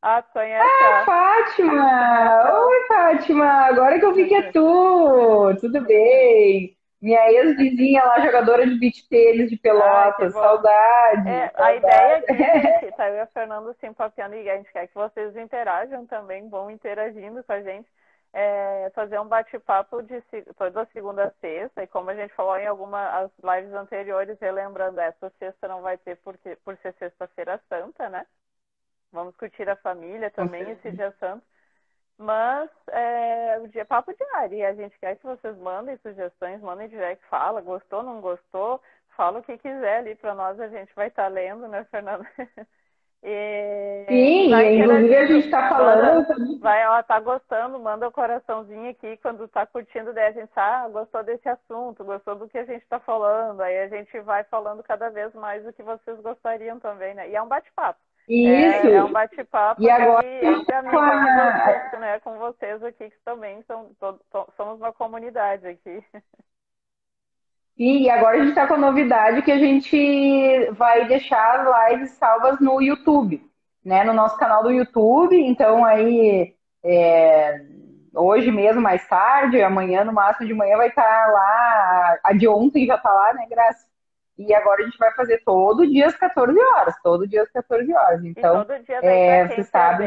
[0.00, 0.64] ah, tu conhece?
[0.64, 2.64] Ah, Fátima!
[2.66, 3.46] Oi, Fátima!
[3.66, 5.54] Agora que eu vi que é tu!
[5.60, 6.77] Tudo bem?
[7.00, 11.62] Minha ex-vizinha lá, jogadora de beach tênis de Pelotas, Ai, saudade, é, saudade.
[11.62, 14.88] A ideia aqui, é tá eu e a Fernanda assim, papiando e a gente quer
[14.88, 17.88] que vocês interajam também, vão interagindo com a gente.
[18.30, 20.20] É, fazer um bate-papo de
[20.58, 25.30] toda segunda a sexta, e como a gente falou em algumas lives anteriores, relembrando, essa
[25.38, 28.26] sexta não vai ter porque, por ser sexta-feira santa, né?
[29.12, 31.42] Vamos curtir a família também esse dia santo.
[32.18, 36.60] Mas é, o dia é papo diário e a gente quer que vocês mandem sugestões,
[36.60, 38.82] mandem direct, fala, gostou, não gostou,
[39.16, 42.26] fala o que quiser ali para nós, a gente vai estar tá lendo, né, Fernanda?
[43.20, 46.60] E, Sim, inclusive a gente está falando.
[46.60, 50.52] Vai, ó, tá gostando, manda o um coraçãozinho aqui quando tá curtindo, daí a gente
[50.54, 54.44] ah, gostou desse assunto, gostou do que a gente está falando, aí a gente vai
[54.44, 57.28] falando cada vez mais o que vocês gostariam também, né?
[57.28, 57.98] E é um bate-papo.
[58.28, 58.86] Isso.
[58.86, 60.68] É, é um bate-papo e agora amigos
[61.94, 61.98] a...
[61.98, 63.90] né, com vocês aqui, que também são,
[64.56, 66.04] somos uma comunidade aqui.
[67.76, 72.10] E agora a gente está com a novidade que a gente vai deixar as lives
[72.12, 73.40] salvas no YouTube,
[73.84, 74.02] né?
[74.02, 75.40] No nosso canal do YouTube.
[75.40, 77.64] Então aí é,
[78.14, 82.18] hoje mesmo, mais tarde, amanhã, no máximo de manhã, vai estar tá lá.
[82.24, 83.86] A de ontem já está lá, né, Graça?
[84.38, 87.92] E agora a gente vai fazer todo dia às 14 horas, todo dia às 14
[87.92, 88.24] horas.
[88.24, 90.04] Então, e todo dia é, você sabe.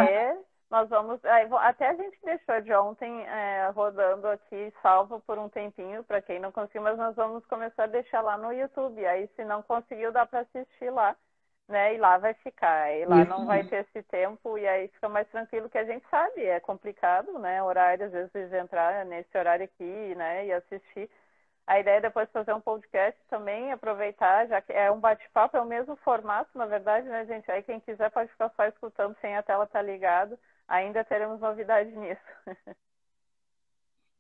[0.69, 1.19] Nós vamos.
[1.59, 6.39] Até a gente deixou de ontem é, rodando aqui, salvo por um tempinho, para quem
[6.39, 9.05] não conseguiu, mas nós vamos começar a deixar lá no YouTube.
[9.05, 11.13] Aí, se não conseguiu, dá para assistir lá
[11.71, 11.95] né?
[11.95, 12.93] E lá vai ficar.
[12.93, 13.29] E lá Isso.
[13.29, 16.43] não vai ter esse tempo e aí fica mais tranquilo que a gente sabe.
[16.43, 17.63] É complicado, né?
[17.63, 20.45] Horário, às vezes, entrar nesse horário aqui, né?
[20.45, 21.09] E assistir.
[21.71, 25.61] A ideia é depois fazer um podcast também, aproveitar, já que é um bate-papo, é
[25.61, 27.49] o mesmo formato, na verdade, né, gente?
[27.49, 30.37] Aí quem quiser pode ficar só escutando sem a tela estar tá ligado.
[30.67, 32.21] Ainda teremos novidade nisso.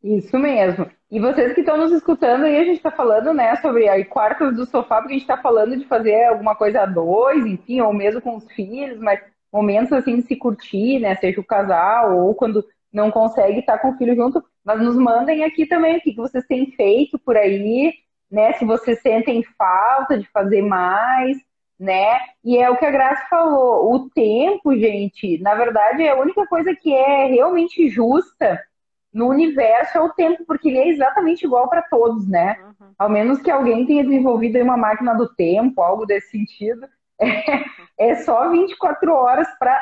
[0.01, 0.89] Isso mesmo.
[1.11, 4.55] E vocês que estão nos escutando aí, a gente está falando, né, sobre aí, quartos
[4.55, 7.91] do sofá, porque a gente está falando de fazer alguma coisa a dois, enfim, ou
[7.91, 9.19] mesmo com os filhos, mas
[9.51, 13.91] momentos assim de se curtir, né, seja o casal ou quando não consegue estar com
[13.91, 17.93] o filho junto, mas nos mandem aqui também o que vocês têm feito por aí,
[18.29, 21.37] né, se vocês sentem falta de fazer mais,
[21.79, 22.19] né?
[22.43, 26.45] E é o que a Graça falou, o tempo, gente, na verdade é a única
[26.47, 28.61] coisa que é realmente justa
[29.13, 32.57] no universo é o tempo, porque ele é exatamente igual para todos, né?
[32.63, 32.87] Uhum.
[32.97, 36.87] Ao menos que alguém tenha desenvolvido uma máquina do tempo, algo desse sentido.
[37.99, 39.79] É, é só 24 horas para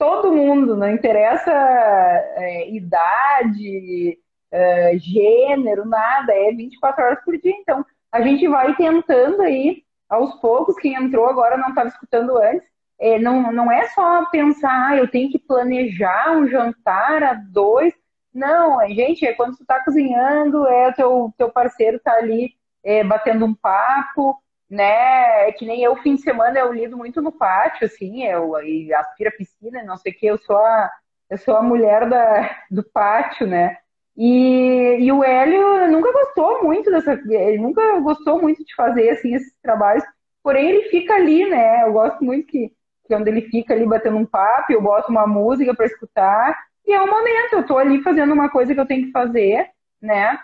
[0.00, 4.18] todo mundo, não interessa é, idade,
[4.50, 7.52] é, gênero, nada, é 24 horas por dia.
[7.52, 12.66] Então, a gente vai tentando aí, aos poucos, quem entrou agora não estava escutando antes,
[12.98, 17.92] é, não, não é só pensar, ah, eu tenho que planejar um jantar a dois,
[18.32, 23.04] não, gente, é quando tu tá cozinhando, é o teu, teu parceiro tá ali é,
[23.04, 25.48] batendo um papo, né?
[25.48, 28.54] É que nem eu, fim de semana, eu lido muito no pátio, assim, eu
[28.96, 30.90] aspira a piscina, não sei o que, eu sou a,
[31.28, 33.76] eu sou a mulher da, do pátio, né?
[34.16, 39.34] E, e o Hélio nunca gostou muito dessa, ele nunca gostou muito de fazer, assim,
[39.34, 40.04] esses trabalhos,
[40.42, 41.84] porém ele fica ali, né?
[41.84, 42.74] Eu gosto muito que, que
[43.08, 46.56] quando ele fica ali batendo um papo, eu boto uma música para escutar,
[46.86, 49.68] e é o momento, eu tô ali fazendo uma coisa que eu tenho que fazer,
[50.00, 50.38] né?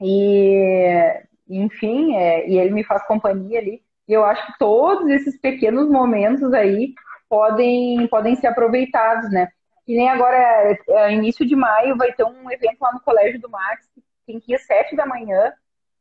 [0.00, 0.47] E,
[1.48, 3.82] enfim, é, e ele me faz companhia ali.
[4.06, 6.94] E eu acho que todos esses pequenos momentos aí
[7.28, 9.48] podem, podem ser aproveitados, né?
[9.86, 13.40] E nem agora, é, é, início de maio, vai ter um evento lá no Colégio
[13.40, 15.52] do Max, que tem que ir às sete da manhã,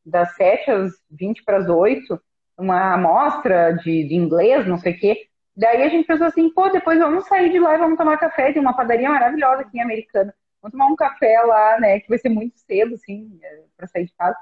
[0.05, 2.21] das sete às vinte para as oito,
[2.57, 5.27] uma amostra de, de inglês, não sei o quê.
[5.55, 8.53] Daí a gente pensou assim, pô, depois vamos sair de lá e vamos tomar café.
[8.53, 10.33] Tem uma padaria maravilhosa aqui em Americana.
[10.61, 11.99] Vamos tomar um café lá, né?
[11.99, 14.37] Que vai ser muito cedo, assim, é, para sair de casa.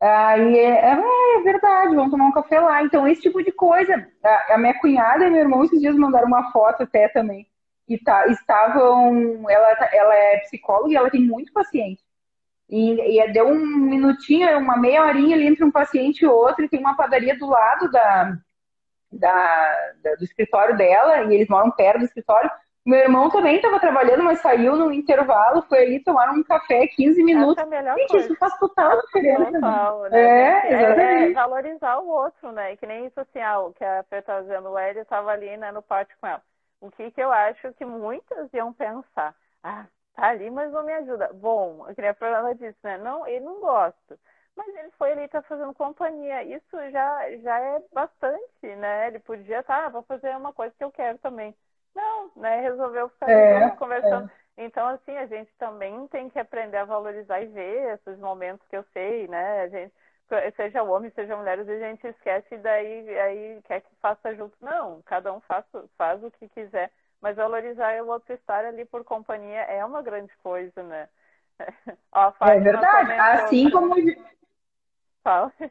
[0.00, 0.98] Aí é, é,
[1.38, 2.82] é, verdade, vamos tomar um café lá.
[2.82, 4.08] Então, esse tipo de coisa.
[4.48, 7.46] A, minha cunhada e meu irmão esses dias mandaram uma foto até também.
[7.86, 9.48] E tá, estavam.
[9.50, 12.02] Ela, ela é psicóloga e ela tem muito paciente.
[12.68, 16.68] E, e deu um minutinho, uma meia horinha ali entre um paciente e outro, e
[16.68, 18.38] tem uma padaria do lado da,
[19.12, 22.50] da, da, do escritório dela, e eles moram perto do escritório.
[22.84, 27.22] Meu irmão também estava trabalhando, mas saiu no intervalo, foi ali tomar um café 15
[27.22, 27.62] minutos.
[27.62, 28.26] Essa é Gente, coisa.
[28.26, 29.52] isso faz total diferença.
[29.52, 30.18] Total, né?
[30.18, 32.72] É, é, é, valorizar o outro, né?
[32.72, 35.30] E que nem isso assim, ah, o que a Fê está dizendo, o Hélio estava
[35.30, 36.42] ali né, no pátio com ela.
[36.80, 39.34] O que, que eu acho que muitas iam pensar?
[39.62, 41.30] Ah, tá ali, mas não me ajuda.
[41.34, 42.96] Bom, eu queria falar ela disse, né?
[42.96, 44.18] Não, ele não gosta
[44.56, 46.42] mas ele foi ali tá fazendo companhia.
[46.44, 49.08] Isso já, já é bastante, né?
[49.08, 51.54] Ele podia estar, tá, ah, vou fazer uma coisa que eu quero também.
[51.94, 52.60] Não, né?
[52.60, 54.30] Resolveu ficar é, conversando.
[54.56, 54.64] É.
[54.64, 58.76] Então, assim, a gente também tem que aprender a valorizar e ver esses momentos que
[58.76, 59.62] eu sei, né?
[59.62, 59.92] A gente,
[60.54, 64.54] seja homem, seja mulher, a gente esquece e daí aí quer que faça junto.
[64.60, 65.64] Não, cada um faz,
[65.96, 66.90] faz o que quiser.
[67.20, 71.08] Mas valorizar o outro estar ali por companhia é uma grande coisa, né?
[72.12, 73.12] Ó, é verdade.
[73.12, 73.94] Assim como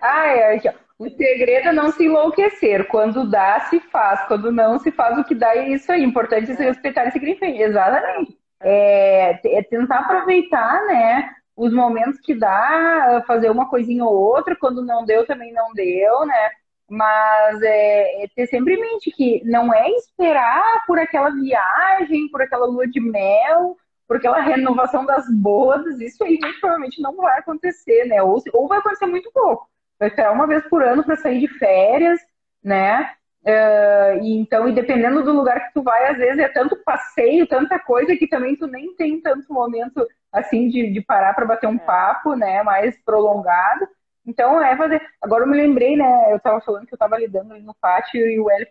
[0.02, 0.62] Ah, é.
[0.98, 2.88] O segredo é não se enlouquecer.
[2.88, 4.26] Quando dá, se faz.
[4.28, 5.56] Quando não, se faz o que dá.
[5.56, 6.04] E isso aí.
[6.04, 7.62] Importante é se respeitar esse grifem.
[7.62, 8.38] Exatamente.
[8.62, 11.30] É, é tentar aproveitar, né?
[11.56, 14.56] Os momentos que dá, fazer uma coisinha ou outra.
[14.56, 16.50] Quando não deu, também não deu, né?
[16.89, 22.41] Mas é, é ter sempre em mente que não é esperar por aquela viagem, por
[22.41, 23.78] aquela lua de mel,
[24.10, 28.24] por aquela renovação das bodas, isso aí muito provavelmente não vai acontecer, né?
[28.24, 29.70] Ou, ou vai acontecer muito pouco.
[29.99, 32.20] Vai esperar uma vez por ano para sair de férias,
[32.64, 33.14] né?
[33.43, 37.45] Uh, e então, e dependendo do lugar que tu vai, às vezes é tanto passeio,
[37.45, 40.03] tanta coisa que também tu nem tem tanto momento
[40.34, 41.80] assim de, de parar para bater um é.
[41.80, 42.64] papo, né?
[42.64, 43.88] Mais prolongado.
[44.26, 44.99] Então é fazer.
[45.22, 46.34] Agora eu me lembrei, né?
[46.34, 48.68] Eu tava falando que eu tava lidando ali no pátio e o Hélio.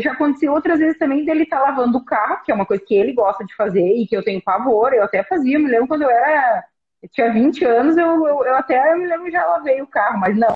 [0.00, 2.82] Já aconteceu outras vezes também dele estar tá lavando o carro, que é uma coisa
[2.84, 4.94] que ele gosta de fazer e que eu tenho pavor.
[4.94, 6.66] Eu até fazia, eu me lembro quando eu era.
[7.02, 10.18] Eu tinha 20 anos, eu, eu, eu até eu me lembro já lavei o carro,
[10.18, 10.54] mas não.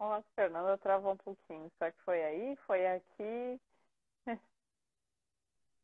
[0.00, 1.70] Nossa, Fernanda travou um pouquinho.
[1.78, 2.56] Será que foi aí?
[2.66, 3.60] Foi aqui?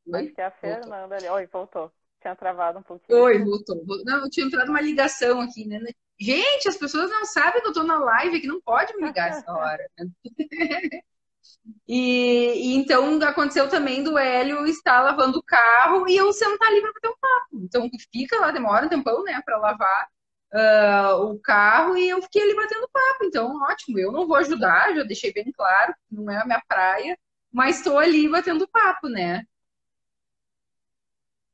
[0.07, 0.25] Oi?
[0.25, 1.17] Acho que é a Fernanda voltou.
[1.17, 1.29] ali.
[1.29, 1.93] Oi, voltou.
[2.21, 3.19] Tinha travado um pouquinho.
[3.19, 3.83] Oi, voltou.
[4.05, 5.79] Não, eu tinha entrado uma ligação aqui, né?
[6.23, 9.31] Gente, as pessoas não sabem que eu tô na live, que não pode me ligar
[9.31, 9.91] essa hora.
[9.99, 10.07] Né?
[11.89, 16.81] E, e, então aconteceu também do Hélio estar lavando o carro e eu sentar ali
[16.81, 17.65] para bater um papo.
[17.65, 20.09] Então fica lá, demora um tempão, né, para lavar
[20.55, 23.25] uh, o carro e eu fiquei ali batendo papo.
[23.25, 27.19] Então, ótimo, eu não vou ajudar, já deixei bem claro, não é a minha praia,
[27.53, 29.45] mas estou ali batendo papo, né?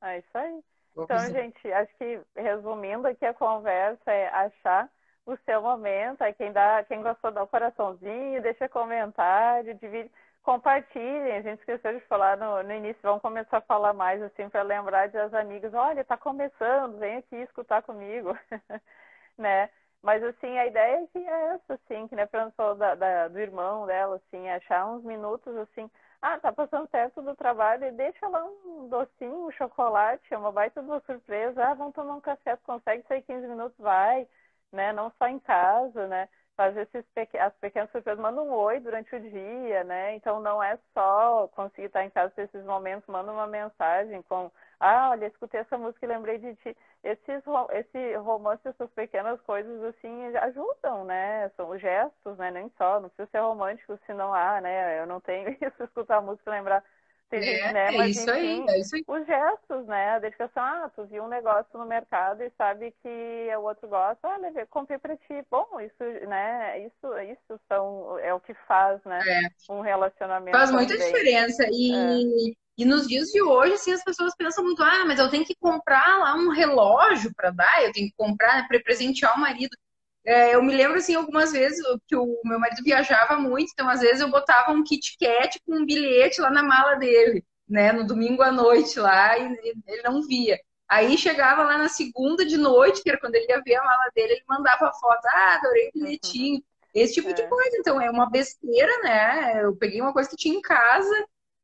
[0.02, 0.67] É isso aí.
[1.04, 4.90] Então, gente, acho que resumindo aqui a conversa é achar
[5.26, 10.10] o seu momento, é quem dá, quem gostou dá o coraçãozinho, deixa comentário, divide,
[10.42, 11.36] compartilhem.
[11.36, 14.62] A gente esqueceu de falar no, no início, vamos começar a falar mais assim para
[14.62, 18.30] lembrar de as amigas, olha, tá começando, vem aqui escutar comigo,
[19.38, 19.70] né?
[20.02, 23.28] Mas assim, a ideia é que é essa, assim, que né, Fernando falou da, da,
[23.28, 25.90] do irmão dela, assim, achar uns minutos assim
[26.22, 30.50] ah, tá passando perto do trabalho e deixa lá um docinho, um chocolate, é uma
[30.52, 31.64] baita de uma surpresa.
[31.64, 34.26] Ah, vamos tomar um café, tu consegue sair 15 minutos, vai,
[34.72, 34.92] né?
[34.92, 36.28] Não só em casa, né?
[36.56, 37.36] Fazer esses pequ...
[37.38, 40.16] as pequenas surpresas, manda um oi durante o dia, né?
[40.16, 44.50] Então não é só conseguir estar em casa nesses momentos, manda uma mensagem com
[44.80, 46.76] ah, olha, escutei essa música e lembrei de ti.
[47.02, 51.48] Esses, esse romance, essas pequenas coisas, assim, ajudam, né?
[51.56, 52.50] São gestos, né?
[52.50, 55.00] Nem só, não precisa ser romântico, senão, ah, né?
[55.00, 56.82] Eu não tenho isso, escutar a música e lembrar.
[57.30, 57.94] Tem é, né?
[57.94, 59.04] É Mas, isso enfim, aí, é isso aí.
[59.06, 60.10] Os gestos, né?
[60.12, 64.26] A dedicação, ah, tu viu um negócio no mercado e sabe que o outro gosta,
[64.26, 65.44] ah, levei, comprei pra ti.
[65.50, 66.86] Bom, isso, né?
[66.86, 69.20] Isso, isso são, é o que faz, né?
[69.28, 69.72] É.
[69.72, 70.56] Um relacionamento.
[70.56, 71.04] Faz muita bem.
[71.06, 71.64] diferença.
[71.70, 72.52] E.
[72.54, 75.44] É e nos dias de hoje, assim, as pessoas pensam muito, ah, mas eu tenho
[75.44, 79.40] que comprar lá um relógio para dar, eu tenho que comprar né, para presentear o
[79.40, 79.76] marido.
[80.24, 84.00] É, eu me lembro, assim, algumas vezes que o meu marido viajava muito, então às
[84.00, 88.06] vezes eu botava um Kit Kat com um bilhete lá na mala dele, né, no
[88.06, 90.56] domingo à noite lá, e ele não via.
[90.88, 94.10] Aí chegava lá na segunda de noite, que era quando ele ia ver a mala
[94.14, 96.62] dele, ele mandava foto, ah, adorei o bilhetinho.
[96.94, 97.32] Esse tipo é.
[97.32, 97.76] de coisa.
[97.76, 99.64] Então, é uma besteira, né?
[99.64, 101.14] Eu peguei uma coisa que tinha em casa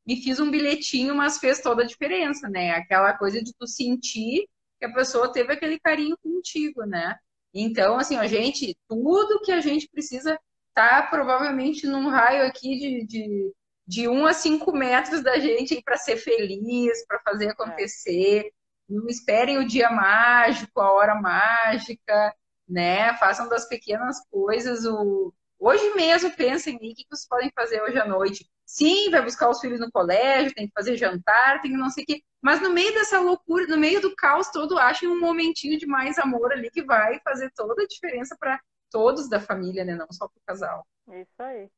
[0.06, 2.72] e fiz um bilhetinho, mas fez toda a diferença, né?
[2.72, 4.46] Aquela coisa de tu sentir
[4.78, 7.16] que a pessoa teve aquele carinho contigo, né?
[7.54, 10.38] Então, assim, a gente, tudo que a gente precisa
[10.74, 13.52] tá provavelmente num raio aqui de, de,
[13.86, 18.46] de um a cinco metros da gente para ser feliz, para fazer acontecer.
[18.46, 18.50] É.
[18.88, 22.34] Não esperem o dia mágico, a hora mágica,
[22.68, 23.16] né?
[23.16, 25.32] Façam das pequenas coisas o.
[25.58, 29.50] Hoje mesmo pensem em o que vocês podem fazer hoje à noite Sim, vai buscar
[29.50, 32.22] os filhos no colégio, tem que fazer jantar, tem que não sei o quê.
[32.42, 36.18] Mas no meio dessa loucura, no meio do caos todo, achem um momentinho de mais
[36.18, 38.60] amor ali que vai fazer toda a diferença para
[38.90, 39.94] todos da família, né?
[39.94, 40.86] Não só para o casal.
[41.08, 41.70] Isso aí.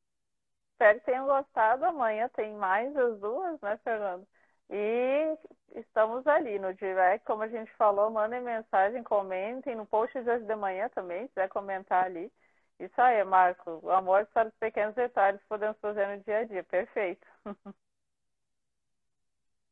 [0.73, 1.85] Espero que tenham gostado.
[1.85, 4.27] Amanhã tem mais as duas, né, Fernando?
[4.69, 5.37] E
[5.75, 10.45] estamos ali no direct, como a gente falou, mandem mensagem, comentem no post de hoje
[10.45, 12.31] de manhã também, se quiser comentar ali.
[12.79, 13.79] Isso aí, Marco.
[13.83, 16.63] O amor para os pequenos detalhes podemos fazer no dia a dia.
[16.63, 17.25] Perfeito.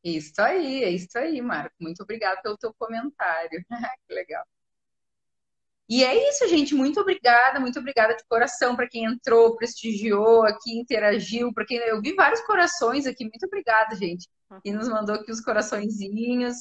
[0.04, 1.74] Isso aí, é isso aí, Marco.
[1.80, 3.64] Muito obrigada pelo teu comentário.
[4.06, 4.44] que legal.
[5.88, 6.74] E é isso, gente.
[6.76, 12.00] Muito obrigada, muito obrigada de coração para quem entrou, prestigiou aqui, interagiu, para quem eu
[12.00, 13.24] vi vários corações aqui.
[13.24, 14.28] Muito obrigada, gente.
[14.64, 16.54] E nos mandou aqui os coraçõezinhos.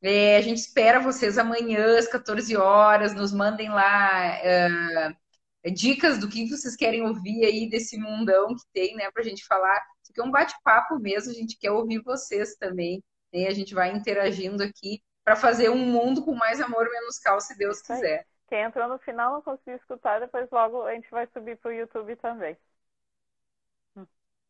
[0.00, 3.14] É, a gente espera vocês amanhã às 14 horas.
[3.14, 4.38] Nos mandem lá.
[4.38, 5.21] Uh,
[5.70, 9.80] dicas do que vocês querem ouvir aí desse mundão que tem, né, pra gente falar.
[10.02, 13.02] Isso aqui é um bate-papo mesmo, a gente quer ouvir vocês também,
[13.32, 13.46] né?
[13.46, 17.56] A gente vai interagindo aqui para fazer um mundo com mais amor, menos caos, se
[17.56, 18.26] Deus quiser.
[18.48, 21.74] Quem entrou no final não conseguiu escutar, depois logo a gente vai subir para o
[21.74, 22.56] YouTube também.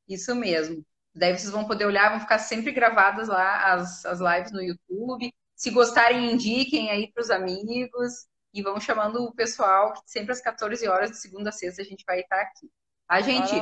[0.08, 0.84] Isso mesmo.
[1.14, 5.32] Daí vocês vão poder olhar, vão ficar sempre gravadas lá as, as lives no YouTube.
[5.54, 10.40] Se gostarem, indiquem aí para os amigos e vamos chamando o pessoal, que sempre às
[10.40, 12.70] 14 horas, de segunda a sexta, a gente vai estar aqui.
[13.09, 13.55] A gente,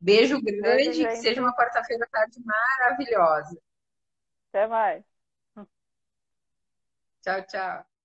[0.00, 3.60] beijo grande, beijo, que seja uma quarta-feira tarde maravilhosa.
[4.48, 5.04] Até mais.
[7.22, 7.99] Tchau, tchau.